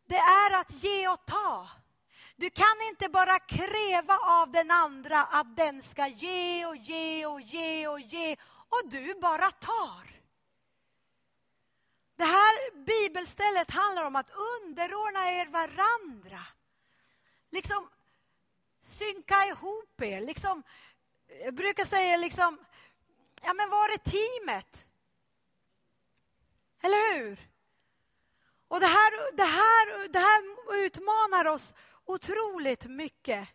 det 0.06 0.16
är 0.16 0.60
att 0.60 0.70
ge 0.70 1.08
och 1.08 1.26
ta. 1.26 1.68
Du 2.36 2.50
kan 2.50 2.76
inte 2.88 3.08
bara 3.08 3.38
kräva 3.38 4.18
av 4.18 4.50
den 4.50 4.70
andra 4.70 5.24
att 5.24 5.56
den 5.56 5.82
ska 5.82 6.06
ge 6.06 6.66
och 6.66 6.76
ge 6.76 7.26
och 7.26 7.40
ge 7.40 7.88
och 7.88 8.00
ge 8.00 8.36
och 8.68 8.90
du 8.90 9.14
bara 9.20 9.50
tar. 9.50 10.17
Det 12.18 12.24
här 12.24 12.84
bibelstället 12.84 13.70
handlar 13.70 14.04
om 14.04 14.16
att 14.16 14.30
underordna 14.30 15.30
er 15.30 15.46
varandra. 15.46 16.40
Liksom 17.50 17.88
synka 18.82 19.46
ihop 19.46 20.02
er. 20.02 20.20
Liksom, 20.20 20.62
jag 21.44 21.54
brukar 21.54 21.84
säga 21.84 22.16
liksom, 22.16 22.58
ja 23.42 23.54
men 23.54 23.70
var 23.70 23.88
är 23.88 23.98
teamet? 23.98 24.86
Eller 26.82 27.18
hur? 27.18 27.50
Och 28.68 28.80
det 28.80 28.86
här, 28.86 29.36
det, 29.36 29.44
här, 29.44 30.08
det 30.08 30.18
här 30.18 30.42
utmanar 30.84 31.44
oss 31.44 31.74
otroligt 32.04 32.84
mycket. 32.84 33.48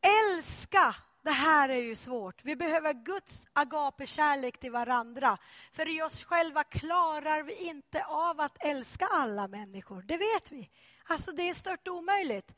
Älska, 0.00 0.96
det 1.22 1.30
här 1.30 1.68
är 1.68 1.82
ju 1.82 1.96
svårt. 1.96 2.44
Vi 2.44 2.56
behöver 2.56 2.92
Guds 2.92 3.46
agape-kärlek 3.52 4.60
till 4.60 4.72
varandra. 4.72 5.38
För 5.72 5.88
i 5.88 6.02
oss 6.02 6.24
själva 6.24 6.64
klarar 6.64 7.42
vi 7.42 7.68
inte 7.68 8.04
av 8.04 8.40
att 8.40 8.64
älska 8.64 9.06
alla 9.06 9.48
människor, 9.48 10.02
det 10.02 10.16
vet 10.16 10.52
vi. 10.52 10.70
Alltså 11.04 11.32
det 11.32 11.48
är 11.48 11.54
stört 11.54 11.88
omöjligt. 11.88 12.54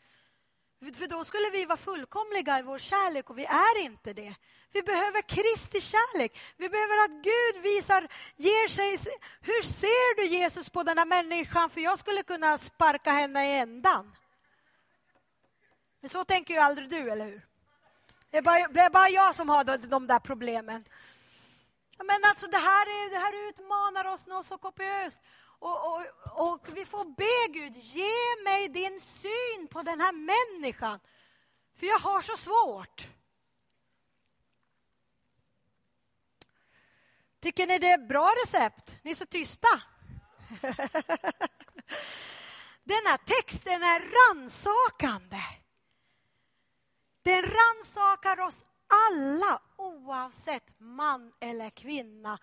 För 0.80 1.06
då 1.06 1.24
skulle 1.24 1.50
vi 1.52 1.64
vara 1.64 1.76
fullkomliga 1.76 2.58
i 2.58 2.62
vår 2.62 2.78
kärlek 2.78 3.30
och 3.30 3.38
vi 3.38 3.44
är 3.44 3.78
inte 3.78 4.12
det. 4.12 4.34
Vi 4.72 4.82
behöver 4.82 5.22
Kristi 5.22 5.80
kärlek. 5.80 6.38
Vi 6.56 6.68
behöver 6.68 7.04
att 7.04 7.10
Gud 7.10 7.62
visar, 7.62 8.08
ger 8.36 8.68
sig... 8.68 8.98
Hur 9.40 9.62
ser 9.62 10.16
du 10.16 10.26
Jesus 10.26 10.70
på 10.70 10.82
den 10.82 10.98
här 10.98 11.06
människan? 11.06 11.70
För 11.70 11.80
jag 11.80 11.98
skulle 11.98 12.22
kunna 12.22 12.58
sparka 12.58 13.10
henne 13.10 13.48
i 13.48 13.58
ändan. 13.58 14.16
Men 16.00 16.10
så 16.10 16.24
tänker 16.24 16.54
ju 16.54 16.60
aldrig 16.60 16.88
du, 16.88 17.10
eller 17.10 17.24
hur? 17.24 17.51
Det 18.32 18.38
är 18.38 18.42
bara, 18.42 18.68
det 18.68 18.80
är 18.80 18.90
bara 18.90 19.08
jag 19.08 19.34
som 19.34 19.48
har 19.48 19.64
de, 19.64 19.76
de 19.76 20.06
där 20.06 20.18
problemen. 20.18 20.84
Men 21.98 22.20
alltså 22.24 22.46
det 22.46 22.56
här, 22.56 22.86
är, 22.86 23.10
det 23.10 23.18
här 23.18 23.48
utmanar 23.48 24.14
oss 24.14 24.26
något 24.26 24.46
så 24.46 24.58
kopiöst. 24.58 25.20
Och, 25.58 25.94
och, 25.94 26.02
och 26.52 26.68
vi 26.76 26.84
får 26.84 27.04
be 27.04 27.52
Gud, 27.58 27.76
ge 27.76 28.42
mig 28.44 28.68
din 28.68 29.00
syn 29.00 29.68
på 29.68 29.82
den 29.82 30.00
här 30.00 30.12
människan. 30.12 31.00
För 31.76 31.86
jag 31.86 31.98
har 31.98 32.22
så 32.22 32.36
svårt. 32.36 33.08
Tycker 37.40 37.66
ni 37.66 37.78
det 37.78 37.90
är 37.90 37.98
bra 37.98 38.34
recept? 38.44 38.96
Ni 39.02 39.10
är 39.10 39.14
så 39.14 39.26
tysta. 39.26 39.82
Den 42.84 43.06
här 43.06 43.16
texten 43.16 43.82
är 43.82 44.00
ransakande. 44.00 45.61
Den 47.22 47.42
ransakar 47.42 48.40
oss 48.40 48.64
alla 48.86 49.60
oavsett 49.76 50.80
man 50.80 51.32
eller 51.40 51.70
kvinna 51.70 52.38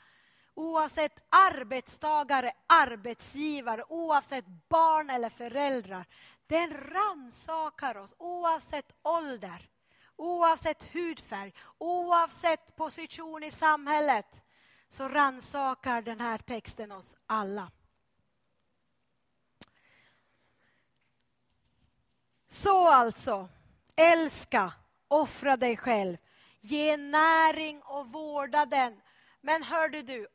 Oavsett 0.59 1.25
arbetstagare, 1.29 2.51
arbetsgivare, 2.67 3.83
oavsett 3.89 4.45
barn 4.69 5.09
eller 5.09 5.29
föräldrar. 5.29 6.05
Den 6.47 6.73
ransakar 6.73 7.97
oss 7.97 8.15
oavsett 8.17 8.95
ålder, 9.01 9.69
oavsett 10.15 10.83
hudfärg, 10.83 11.53
oavsett 11.77 12.75
position 12.75 13.43
i 13.43 13.51
samhället. 13.51 14.41
Så 14.89 15.09
ransakar 15.09 16.01
den 16.01 16.19
här 16.19 16.37
texten 16.37 16.91
oss 16.91 17.15
alla. 17.25 17.71
Så 22.47 22.87
alltså, 22.87 23.49
älska, 23.99 24.73
offra 25.07 25.57
dig 25.57 25.77
själv, 25.77 26.17
ge 26.61 26.97
näring 26.97 27.81
och 27.81 28.07
vårda 28.11 28.65
den. 28.65 29.01
Men 29.41 29.63
hörde 29.63 30.01
du, 30.01 30.27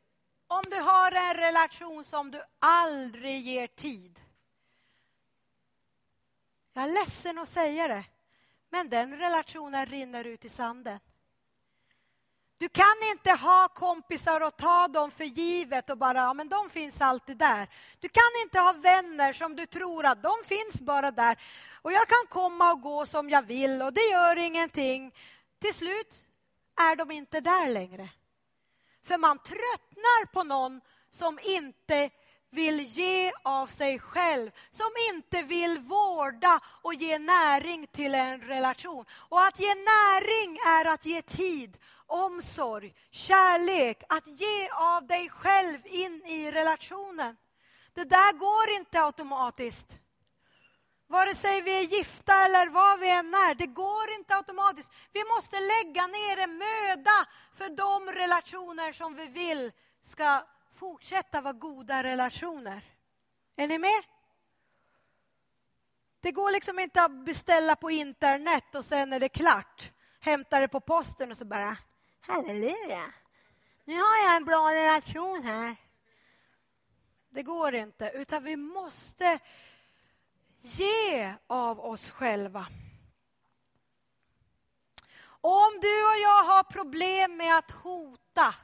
om 0.47 0.63
du 0.71 0.79
har 0.79 1.11
en 1.11 1.33
relation 1.33 2.03
som 2.03 2.31
du 2.31 2.41
aldrig 2.59 3.41
ger 3.41 3.67
tid. 3.67 4.19
Jag 6.73 6.83
är 6.83 6.89
ledsen 6.89 7.37
att 7.37 7.49
säga 7.49 7.87
det, 7.87 8.03
men 8.69 8.89
den 8.89 9.17
relationen 9.17 9.85
rinner 9.85 10.23
ut 10.23 10.45
i 10.45 10.49
sanden. 10.49 10.99
Du 12.57 12.69
kan 12.69 12.95
inte 13.11 13.31
ha 13.31 13.67
kompisar 13.67 14.41
och 14.47 14.57
ta 14.57 14.87
dem 14.87 15.11
för 15.11 15.23
givet 15.23 15.89
och 15.89 15.97
bara, 15.97 16.17
ja 16.17 16.33
men 16.33 16.49
de 16.49 16.69
finns 16.69 17.01
alltid 17.01 17.37
där. 17.37 17.69
Du 17.99 18.09
kan 18.09 18.41
inte 18.43 18.59
ha 18.59 18.73
vänner 18.73 19.33
som 19.33 19.55
du 19.55 19.65
tror 19.65 20.05
att 20.05 20.23
de 20.23 20.31
finns 20.45 20.81
bara 20.81 21.11
där. 21.11 21.37
Och 21.85 21.91
jag 21.91 22.07
kan 22.07 22.27
komma 22.29 22.71
och 22.71 22.81
gå 22.81 23.05
som 23.05 23.29
jag 23.29 23.41
vill 23.41 23.81
och 23.81 23.93
det 23.93 24.01
gör 24.11 24.35
ingenting. 24.35 25.13
Till 25.59 25.73
slut 25.73 26.23
är 26.75 26.95
de 26.95 27.11
inte 27.11 27.39
där 27.39 27.69
längre. 27.69 28.09
För 29.03 29.17
man 29.17 29.39
tröttnar 29.39 30.25
på 30.25 30.43
någon 30.43 30.81
som 31.11 31.39
inte 31.43 32.09
vill 32.51 32.79
ge 32.79 33.31
av 33.43 33.67
sig 33.67 33.99
själv, 33.99 34.51
som 34.71 34.89
inte 35.13 35.41
vill 35.41 35.79
vårda 35.79 36.59
och 36.81 36.93
ge 36.93 37.19
näring 37.19 37.87
till 37.87 38.15
en 38.15 38.41
relation. 38.41 39.05
Och 39.11 39.43
att 39.43 39.59
ge 39.59 39.75
näring 39.75 40.57
är 40.67 40.85
att 40.85 41.05
ge 41.05 41.21
tid, 41.21 41.77
omsorg, 42.07 42.93
kärlek, 43.11 44.03
att 44.09 44.27
ge 44.27 44.69
av 44.69 45.07
dig 45.07 45.29
själv 45.29 45.79
in 45.85 46.21
i 46.25 46.51
relationen. 46.51 47.37
Det 47.93 48.03
där 48.03 48.33
går 48.33 48.77
inte 48.79 49.01
automatiskt. 49.01 49.97
Vare 51.07 51.35
sig 51.35 51.61
vi 51.61 51.79
är 51.79 51.97
gifta 51.97 52.45
eller 52.45 52.67
vad 52.67 52.99
vi 52.99 53.09
än 53.09 53.33
är, 53.33 53.55
det 53.55 53.65
går 53.65 54.11
inte 54.19 54.35
automatiskt. 54.35 54.91
Vi 55.13 55.23
måste 55.35 55.59
lägga 55.59 56.07
ner 56.07 56.37
en 56.37 56.57
möda 56.57 57.27
för 57.53 57.69
de 57.69 58.11
relationer 58.11 58.93
som 58.93 59.15
vi 59.15 59.27
vill 59.27 59.71
ska 60.01 60.43
fortsätta 60.79 61.41
vara 61.41 61.53
goda 61.53 62.03
relationer. 62.03 62.81
Är 63.55 63.67
ni 63.67 63.79
med? 63.79 64.03
Det 66.21 66.31
går 66.31 66.51
liksom 66.51 66.79
inte 66.79 67.03
att 67.03 67.25
beställa 67.25 67.75
på 67.75 67.91
internet 67.91 68.75
och 68.75 68.85
sen 68.85 69.13
är 69.13 69.19
det 69.19 69.29
klart. 69.29 69.91
Hämta 70.19 70.59
det 70.59 70.67
på 70.67 70.79
posten 70.79 71.31
och 71.31 71.37
så 71.37 71.45
bara, 71.45 71.77
halleluja, 72.21 73.13
nu 73.85 73.93
har 73.93 74.23
jag 74.25 74.35
en 74.35 74.45
bra 74.45 74.73
relation 74.73 75.43
här. 75.43 75.75
Det 77.29 77.43
går 77.43 77.75
inte, 77.75 78.11
utan 78.13 78.43
vi 78.43 78.55
måste 78.55 79.39
ge 80.65 81.33
av 81.47 81.79
oss 81.79 82.09
själva. 82.09 82.67
Om 85.27 85.79
du 85.81 86.05
och 86.05 86.17
jag 86.23 86.43
har 86.43 86.63
problem 86.63 87.37
med 87.37 87.57
att 87.57 87.71
hota, 87.71 88.55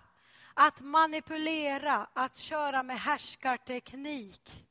att 0.53 0.79
manipulera, 0.79 2.07
att 2.13 2.37
köra 2.37 2.83
med 2.83 2.99
härskarteknik, 2.99 4.65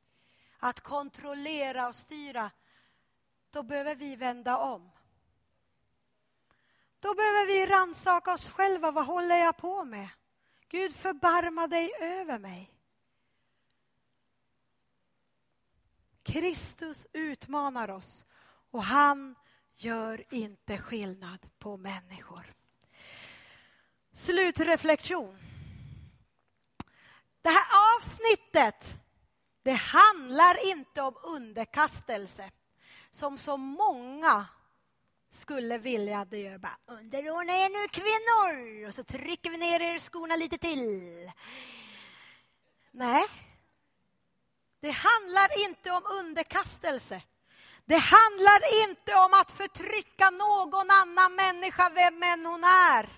att 0.58 0.80
kontrollera 0.80 1.88
och 1.88 1.94
styra, 1.94 2.50
då 3.50 3.62
behöver 3.62 3.94
vi 3.94 4.16
vända 4.16 4.56
om. 4.56 4.90
Då 7.00 7.14
behöver 7.14 7.46
vi 7.46 7.66
rannsaka 7.66 8.32
oss 8.32 8.50
själva. 8.50 8.90
Vad 8.90 9.06
håller 9.06 9.36
jag 9.36 9.56
på 9.56 9.84
med? 9.84 10.08
Gud, 10.68 10.96
förbarma 10.96 11.66
dig 11.66 11.92
över 12.00 12.38
mig. 12.38 12.79
Kristus 16.22 17.06
utmanar 17.12 17.90
oss 17.90 18.24
och 18.70 18.84
han 18.84 19.34
gör 19.76 20.24
inte 20.34 20.78
skillnad 20.78 21.46
på 21.58 21.76
människor. 21.76 22.54
Slutreflektion. 24.12 25.38
Det 27.42 27.48
här 27.48 27.96
avsnittet 27.96 28.98
det 29.62 29.72
handlar 29.72 30.70
inte 30.70 31.02
om 31.02 31.16
underkastelse 31.22 32.50
som 33.10 33.38
så 33.38 33.56
många 33.56 34.46
skulle 35.30 35.78
vilja 35.78 36.20
att 36.20 36.30
det 36.30 36.38
gör. 36.38 36.58
Bara, 36.58 36.78
Underordna 36.86 37.52
er 37.52 37.68
nu 37.68 37.88
kvinnor! 37.88 38.88
Och 38.88 38.94
så 38.94 39.04
trycker 39.04 39.50
vi 39.50 39.56
ner 39.56 39.80
er 39.80 39.98
skorna 39.98 40.36
lite 40.36 40.58
till. 40.58 41.30
Nej, 42.90 43.24
det 44.80 44.90
handlar 44.90 45.64
inte 45.66 45.90
om 45.90 46.02
underkastelse. 46.06 47.22
Det 47.84 47.96
handlar 47.98 48.82
inte 48.82 49.14
om 49.14 49.34
att 49.34 49.50
förtrycka 49.50 50.30
någon 50.30 50.90
annan 50.90 51.34
människa, 51.34 51.90
vem 51.94 52.22
än 52.22 52.46
hon 52.46 52.64
är. 52.64 53.08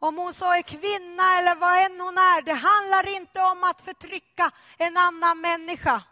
Om 0.00 0.18
hon 0.18 0.34
så 0.34 0.52
är 0.52 0.62
kvinna 0.62 1.38
eller 1.38 1.54
vad 1.54 1.78
än 1.78 2.00
hon 2.00 2.18
är. 2.18 2.42
Det 2.42 2.52
handlar 2.52 3.08
inte 3.08 3.42
om 3.42 3.64
att 3.64 3.80
förtrycka 3.80 4.50
en 4.78 4.96
annan 4.96 5.40
människa. 5.40 6.02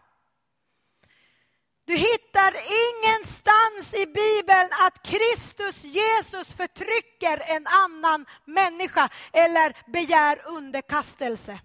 Du 1.85 1.95
hittar 1.95 2.53
ingenstans 2.87 3.93
i 3.93 4.05
Bibeln 4.05 4.69
att 4.71 5.03
Kristus 5.03 5.83
Jesus 5.83 6.53
förtrycker 6.53 7.41
en 7.55 7.67
annan 7.67 8.25
människa 8.45 9.09
eller 9.33 9.91
begär 9.91 10.41
underkastelse. 10.45 11.59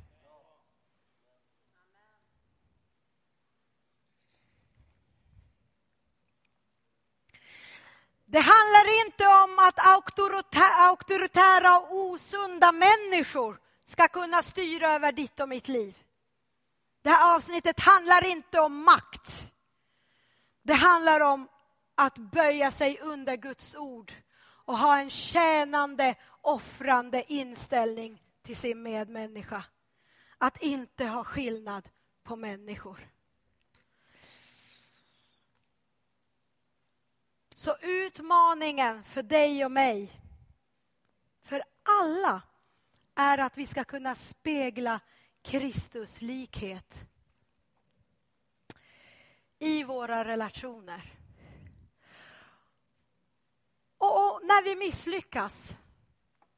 Det 8.33 8.41
handlar 8.41 9.07
inte 9.07 9.27
om 9.27 9.59
att 9.59 9.87
auktoritära 10.89 11.79
och 11.79 11.97
osunda 11.97 12.73
människor 12.73 13.61
ska 13.85 14.09
kunna 14.09 14.43
styra 14.43 14.89
över 14.93 15.13
ditt 15.13 15.41
och 15.41 15.49
mitt 15.49 15.69
liv. 15.69 15.99
Det 17.03 17.11
här 17.11 17.37
avsnittet 17.37 17.81
handlar 17.81 18.25
inte 18.25 18.61
om 18.61 18.85
makt. 18.85 19.53
Det 20.63 20.75
handlar 20.75 21.21
om 21.21 21.49
att 21.95 22.19
böja 22.19 22.71
sig 22.71 22.99
under 23.01 23.37
Guds 23.37 23.75
ord 23.75 24.13
och 24.65 24.79
ha 24.79 24.99
en 24.99 25.11
tjänande, 25.11 26.15
offrande 26.41 27.33
inställning 27.33 28.23
till 28.43 28.57
sin 28.57 28.83
medmänniska. 28.83 29.65
Att 30.39 30.63
inte 30.63 31.05
ha 31.05 31.25
skillnad 31.25 31.89
på 32.25 32.37
människor. 32.37 33.12
Så 37.63 37.77
utmaningen 37.83 39.03
för 39.05 39.23
dig 39.23 39.65
och 39.65 39.73
mig, 39.73 40.21
för 41.43 41.63
alla, 41.83 42.43
är 43.15 43.39
att 43.39 43.59
vi 43.59 43.67
ska 43.67 43.85
kunna 43.85 44.15
spegla 44.15 45.01
Kristus 45.43 46.21
likhet 46.21 47.05
i 49.59 49.85
våra 49.85 50.25
relationer. 50.25 51.13
Och, 53.99 54.25
och, 54.25 54.41
när 54.43 54.65
vi 54.65 54.77
misslyckas, 54.77 55.73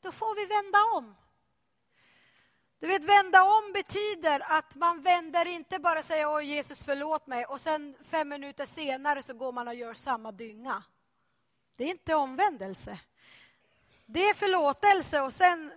då 0.01 0.13
får 0.13 0.37
vi 0.37 0.47
vända 0.47 0.79
om. 0.99 1.15
Du 2.79 2.87
vet, 2.87 3.05
vända 3.05 3.43
om 3.43 3.73
betyder 3.73 4.53
att 4.53 4.75
man 4.75 5.03
vänder 5.03 5.47
inte 5.47 5.79
bara 5.79 6.03
säger 6.03 6.29
Åh, 6.29 6.45
Jesus 6.45 6.85
förlåt 6.85 7.27
mig 7.27 7.45
och 7.45 7.61
sen 7.61 7.97
fem 8.05 8.29
minuter 8.29 8.67
senare 8.67 9.23
så 9.23 9.35
går 9.35 9.53
man 9.53 9.69
och 9.69 9.75
gör 9.75 9.95
samma 9.95 10.33
dynga. 10.33 10.83
Det 11.77 11.85
är 11.85 11.89
inte 11.89 12.15
omvändelse. 12.15 12.99
Det 14.07 14.29
är 14.29 14.35
förlåtelse 14.35 15.21
och 15.21 15.33
sen 15.33 15.73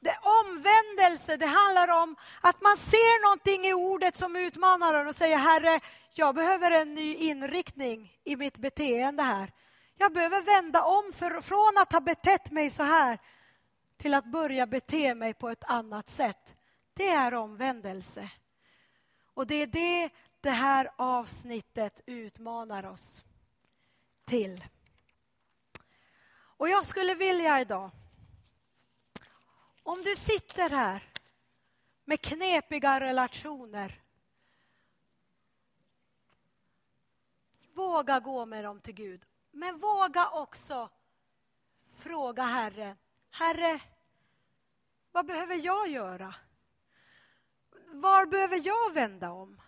det 0.00 0.18
omvändelse, 0.22 1.36
det 1.36 1.46
handlar 1.46 2.02
om 2.02 2.16
att 2.40 2.60
man 2.60 2.76
ser 2.76 3.22
någonting 3.24 3.66
i 3.66 3.72
ordet 3.72 4.16
som 4.16 4.36
utmanar 4.36 4.94
en 4.94 5.06
och 5.06 5.16
säger 5.16 5.36
Herre, 5.36 5.80
jag 6.14 6.34
behöver 6.34 6.70
en 6.70 6.94
ny 6.94 7.14
inriktning 7.14 8.18
i 8.24 8.36
mitt 8.36 8.58
beteende 8.58 9.22
här. 9.22 9.52
Jag 9.96 10.12
behöver 10.12 10.42
vända 10.42 10.84
om 10.84 11.12
för, 11.12 11.40
från 11.40 11.82
att 11.82 11.92
ha 11.92 12.00
betett 12.00 12.50
mig 12.50 12.70
så 12.70 12.82
här 12.82 13.18
till 13.96 14.14
att 14.14 14.24
börja 14.24 14.66
bete 14.66 15.14
mig 15.14 15.34
på 15.34 15.48
ett 15.48 15.64
annat 15.64 16.08
sätt. 16.08 16.54
Det 16.94 17.08
är 17.08 17.34
omvändelse. 17.34 18.30
Och 19.34 19.46
det 19.46 19.54
är 19.54 19.66
det 19.66 20.10
det 20.40 20.50
här 20.50 20.90
avsnittet 20.96 22.00
utmanar 22.06 22.86
oss 22.86 23.24
till. 24.24 24.64
Och 26.62 26.68
jag 26.68 26.86
skulle 26.86 27.14
vilja 27.14 27.60
idag, 27.60 27.90
om 29.82 30.02
du 30.02 30.16
sitter 30.16 30.70
här 30.70 31.02
med 32.04 32.20
knepiga 32.20 33.00
relationer, 33.00 34.02
våga 37.74 38.20
gå 38.20 38.46
med 38.46 38.64
dem 38.64 38.80
till 38.80 38.94
Gud. 38.94 39.26
Men 39.50 39.78
våga 39.78 40.30
också 40.30 40.90
fråga 41.98 42.42
Herren, 42.42 42.96
Herre, 43.30 43.80
vad 45.12 45.26
behöver 45.26 45.56
jag 45.56 45.88
göra? 45.88 46.34
Var 47.86 48.26
behöver 48.26 48.66
jag 48.66 48.92
vända 48.92 49.30
om? 49.30 49.60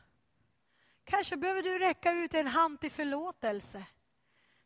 Kanske 1.04 1.36
behöver 1.36 1.62
du 1.62 1.78
räcka 1.78 2.12
ut 2.12 2.34
en 2.34 2.46
hand 2.46 2.80
till 2.80 2.90
förlåtelse, 2.90 3.86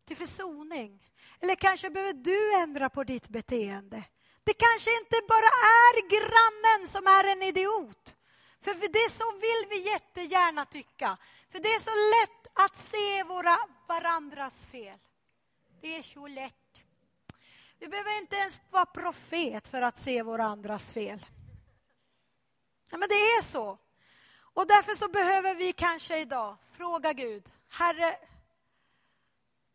till 0.08 0.16
försoning. 0.16 1.02
Eller 1.40 1.54
kanske 1.54 1.90
behöver 1.90 2.12
du 2.12 2.54
ändra 2.54 2.90
på 2.90 3.04
ditt 3.04 3.28
beteende. 3.28 4.04
Det 4.44 4.54
kanske 4.54 4.98
inte 4.98 5.16
bara 5.28 5.52
är 5.80 6.08
grannen 6.14 6.88
som 6.88 7.06
är 7.06 7.24
en 7.32 7.42
idiot. 7.42 8.14
För 8.60 8.74
det 8.74 9.12
så 9.18 9.32
vill 9.32 9.62
vi 9.70 9.90
jättegärna 9.90 10.64
tycka. 10.64 11.18
För 11.50 11.58
det 11.58 11.68
är 11.68 11.80
så 11.80 11.90
lätt 11.90 12.46
att 12.52 12.90
se 12.90 13.22
våra 13.22 13.58
varandras 13.88 14.66
fel. 14.66 14.98
Det 15.80 15.96
är 15.96 16.02
så 16.02 16.26
lätt. 16.26 16.82
Vi 17.78 17.88
behöver 17.88 18.18
inte 18.18 18.36
ens 18.36 18.58
vara 18.70 18.86
profet 18.86 19.68
för 19.68 19.82
att 19.82 19.98
se 19.98 20.22
våra 20.22 20.44
andras 20.44 20.92
fel. 20.92 21.26
Ja, 22.90 22.98
men 22.98 23.08
det 23.08 23.14
är 23.14 23.42
så. 23.42 23.78
Och 24.54 24.66
därför 24.66 24.94
så 24.94 25.08
behöver 25.08 25.54
vi 25.54 25.72
kanske 25.72 26.18
idag 26.18 26.56
fråga 26.76 27.12
Gud, 27.12 27.50
Herre, 27.68 28.16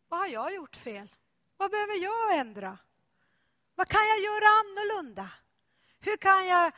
vad 0.08 0.20
har 0.20 0.26
jag 0.26 0.54
gjort 0.54 0.76
fel? 0.76 1.14
Vad 1.56 1.70
behöver 1.70 2.02
jag 2.02 2.38
ändra? 2.38 2.78
Vad 3.74 3.88
kan 3.88 4.08
jag 4.08 4.18
göra 4.18 4.46
annorlunda? 4.46 5.30
Hur 6.00 6.16
kan 6.16 6.46
jag 6.46 6.72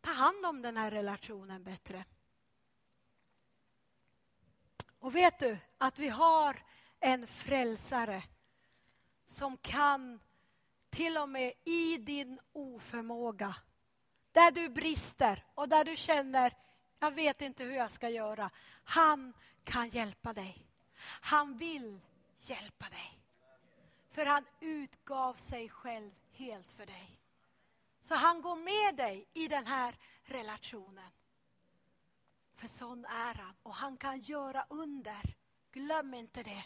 ta 0.00 0.10
hand 0.10 0.46
om 0.46 0.62
den 0.62 0.76
här 0.76 0.90
relationen 0.90 1.64
bättre? 1.64 2.04
Och 4.98 5.14
vet 5.14 5.38
du 5.38 5.58
att 5.78 5.98
vi 5.98 6.08
har 6.08 6.62
en 7.00 7.26
frälsare 7.26 8.22
som 9.26 9.56
kan 9.56 10.20
till 10.90 11.18
och 11.18 11.28
med 11.28 11.52
i 11.64 11.96
din 11.96 12.40
oförmåga, 12.52 13.54
där 14.32 14.50
du 14.50 14.68
brister 14.68 15.44
och 15.54 15.68
där 15.68 15.84
du 15.84 15.96
känner 15.96 16.54
jag 17.00 17.10
vet 17.10 17.40
inte 17.40 17.64
hur 17.64 17.72
jag 17.72 17.90
ska 17.90 18.08
göra. 18.08 18.50
Han 18.84 19.32
kan 19.64 19.88
hjälpa 19.88 20.32
dig. 20.32 20.69
Han 21.02 21.56
vill 21.56 22.00
hjälpa 22.40 22.88
dig. 22.88 23.18
För 24.08 24.26
han 24.26 24.46
utgav 24.60 25.34
sig 25.34 25.68
själv 25.68 26.10
helt 26.32 26.72
för 26.72 26.86
dig. 26.86 27.20
Så 28.00 28.14
han 28.14 28.42
går 28.42 28.56
med 28.56 28.96
dig 28.96 29.26
i 29.32 29.48
den 29.48 29.66
här 29.66 29.96
relationen. 30.22 31.10
För 32.52 32.68
sån 32.68 33.04
är 33.04 33.34
han 33.34 33.54
och 33.62 33.74
han 33.74 33.96
kan 33.96 34.20
göra 34.20 34.66
under. 34.68 35.34
Glöm 35.72 36.14
inte 36.14 36.42
det. 36.42 36.64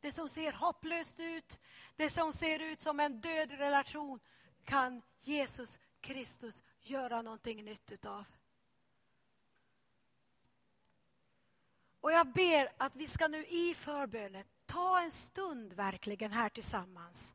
Det 0.00 0.12
som 0.12 0.28
ser 0.28 0.52
hopplöst 0.52 1.20
ut, 1.20 1.58
det 1.96 2.10
som 2.10 2.32
ser 2.32 2.58
ut 2.58 2.80
som 2.80 3.00
en 3.00 3.20
död 3.20 3.50
relation 3.50 4.20
kan 4.64 5.02
Jesus 5.20 5.78
Kristus 6.00 6.62
göra 6.80 7.22
någonting 7.22 7.64
nytt 7.64 7.92
utav. 7.92 8.24
Och 12.02 12.12
jag 12.12 12.26
ber 12.26 12.68
att 12.76 12.96
vi 12.96 13.06
ska 13.06 13.28
nu 13.28 13.46
i 13.46 13.74
förbönen 13.74 14.44
ta 14.66 15.00
en 15.00 15.10
stund 15.10 15.72
verkligen 15.72 16.32
här 16.32 16.48
tillsammans. 16.48 17.34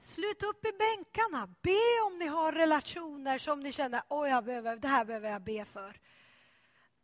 Slut 0.00 0.42
upp 0.42 0.66
i 0.66 0.72
bänkarna. 0.72 1.46
Be 1.62 2.02
om 2.06 2.18
ni 2.18 2.26
har 2.26 2.52
relationer 2.52 3.38
som 3.38 3.60
ni 3.60 3.72
känner, 3.72 4.02
oj, 4.08 4.30
jag 4.30 4.44
behöver, 4.44 4.76
det 4.76 4.88
här 4.88 5.04
behöver 5.04 5.30
jag 5.30 5.42
be 5.42 5.64
för. 5.64 6.00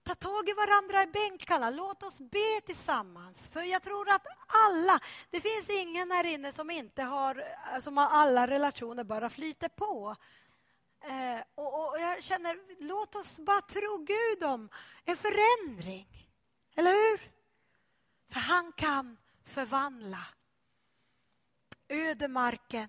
Ta 0.03 0.15
tag 0.15 0.49
i 0.49 0.53
varandra 0.53 1.03
i 1.03 1.07
bänkarna. 1.07 1.71
Låt 1.71 2.03
oss 2.03 2.19
be 2.19 2.61
tillsammans. 2.67 3.49
För 3.49 3.61
jag 3.61 3.83
tror 3.83 4.09
att 4.09 4.27
alla, 4.67 5.01
det 5.31 5.41
finns 5.41 5.71
ingen 5.71 6.11
här 6.11 6.25
inne 6.25 6.53
som 6.53 6.71
inte 6.71 7.03
har, 7.03 7.45
som 7.81 7.97
har 7.97 8.07
alla 8.07 8.47
relationer 8.47 9.05
bara 9.05 9.31
flyter 9.31 9.69
på. 9.69 10.17
Eh, 11.05 11.41
och, 11.55 11.89
och, 11.89 12.01
jag 12.01 12.23
känner, 12.23 12.59
låt 12.81 13.15
oss 13.15 13.39
bara 13.39 13.61
tro 13.61 13.99
Gud 13.99 14.45
om 14.45 14.69
en 15.05 15.17
förändring. 15.17 16.29
Eller 16.75 16.91
hur? 16.91 17.31
För 18.29 18.41
han 18.41 18.73
kan 18.73 19.19
förvandla 19.45 20.27
ödemarken 21.89 22.89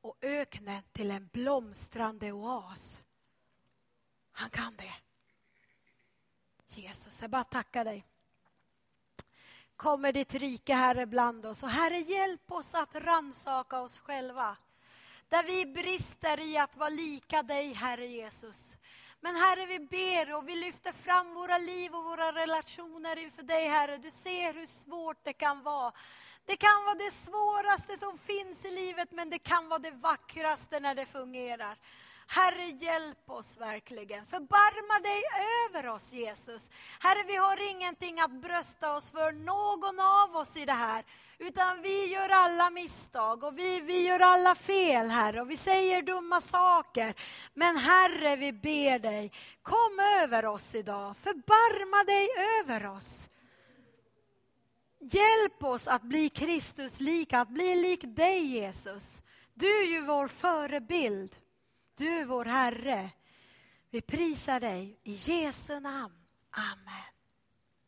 och 0.00 0.16
öknen 0.20 0.82
till 0.92 1.10
en 1.10 1.28
blomstrande 1.32 2.32
oas. 2.32 3.02
Han 4.32 4.50
kan 4.50 4.76
det. 4.76 4.94
Jesus, 6.66 7.20
jag 7.20 7.30
bara 7.30 7.44
tackar 7.44 7.84
dig. 7.84 8.06
Kommer 9.76 10.12
ditt 10.12 10.34
rike, 10.34 10.74
Herre, 10.74 11.06
bland 11.06 11.46
oss. 11.46 11.62
Och 11.62 11.68
Herre, 11.68 11.98
hjälp 11.98 12.52
oss 12.52 12.74
att 12.74 12.94
ransaka 12.94 13.80
oss 13.80 13.98
själva. 13.98 14.56
Där 15.30 15.42
vi 15.42 15.66
brister 15.66 16.40
i 16.40 16.58
att 16.58 16.76
vara 16.76 16.88
lika 16.88 17.42
dig, 17.42 17.72
Herre 17.72 18.06
Jesus. 18.06 18.76
Men 19.20 19.36
Herre, 19.36 19.66
vi 19.66 19.78
ber 19.78 20.34
och 20.34 20.48
vi 20.48 20.56
lyfter 20.56 20.92
fram 20.92 21.34
våra 21.34 21.58
liv 21.58 21.94
och 21.94 22.04
våra 22.04 22.32
relationer 22.32 23.18
inför 23.18 23.42
dig, 23.42 23.68
Herre. 23.68 23.98
Du 23.98 24.10
ser 24.10 24.54
hur 24.54 24.66
svårt 24.66 25.24
det 25.24 25.32
kan 25.32 25.62
vara. 25.62 25.92
Det 26.44 26.56
kan 26.56 26.84
vara 26.84 26.94
det 26.94 27.10
svåraste 27.10 27.96
som 27.96 28.18
finns 28.18 28.64
i 28.64 28.70
livet, 28.70 29.08
men 29.12 29.30
det 29.30 29.38
kan 29.38 29.68
vara 29.68 29.78
det 29.78 29.90
vackraste 29.90 30.80
när 30.80 30.94
det 30.94 31.06
fungerar. 31.06 31.76
Herre, 32.32 32.64
hjälp 32.64 33.30
oss 33.30 33.56
verkligen. 33.56 34.26
Förbarma 34.26 35.00
dig 35.02 35.22
över 35.66 35.88
oss, 35.88 36.12
Jesus. 36.12 36.70
Herre, 37.00 37.24
vi 37.26 37.36
har 37.36 37.70
ingenting 37.70 38.20
att 38.20 38.30
brösta 38.30 38.96
oss 38.96 39.10
för, 39.10 39.32
någon 39.32 40.00
av 40.00 40.36
oss 40.36 40.56
i 40.56 40.64
det 40.64 40.72
här. 40.72 41.04
Utan 41.38 41.82
vi 41.82 42.12
gör 42.12 42.28
alla 42.28 42.70
misstag 42.70 43.44
och 43.44 43.58
vi, 43.58 43.80
vi 43.80 44.06
gör 44.06 44.20
alla 44.20 44.54
fel, 44.54 45.08
Herre. 45.08 45.40
Och 45.40 45.50
vi 45.50 45.56
säger 45.56 46.02
dumma 46.02 46.40
saker. 46.40 47.14
Men 47.54 47.76
Herre, 47.76 48.36
vi 48.36 48.52
ber 48.52 48.98
dig, 48.98 49.32
kom 49.62 50.00
över 50.20 50.46
oss 50.46 50.74
idag. 50.74 51.16
Förbarma 51.16 52.04
dig 52.04 52.28
över 52.60 52.86
oss. 52.86 53.28
Hjälp 55.00 55.64
oss 55.64 55.88
att 55.88 56.02
bli 56.02 56.28
Kristus 56.28 57.00
lika, 57.00 57.40
att 57.40 57.48
bli 57.48 57.74
lik 57.74 58.00
dig 58.04 58.46
Jesus. 58.46 59.22
Du 59.54 59.82
är 59.82 59.86
ju 59.86 60.00
vår 60.00 60.28
förebild. 60.28 61.36
Du 62.00 62.24
vår 62.24 62.44
Herre. 62.44 63.10
Vi 63.90 64.00
prisar 64.00 64.60
dig 64.60 65.00
i 65.02 65.12
Jesu 65.12 65.80
namn. 65.80 66.14
Amen. 66.50 67.19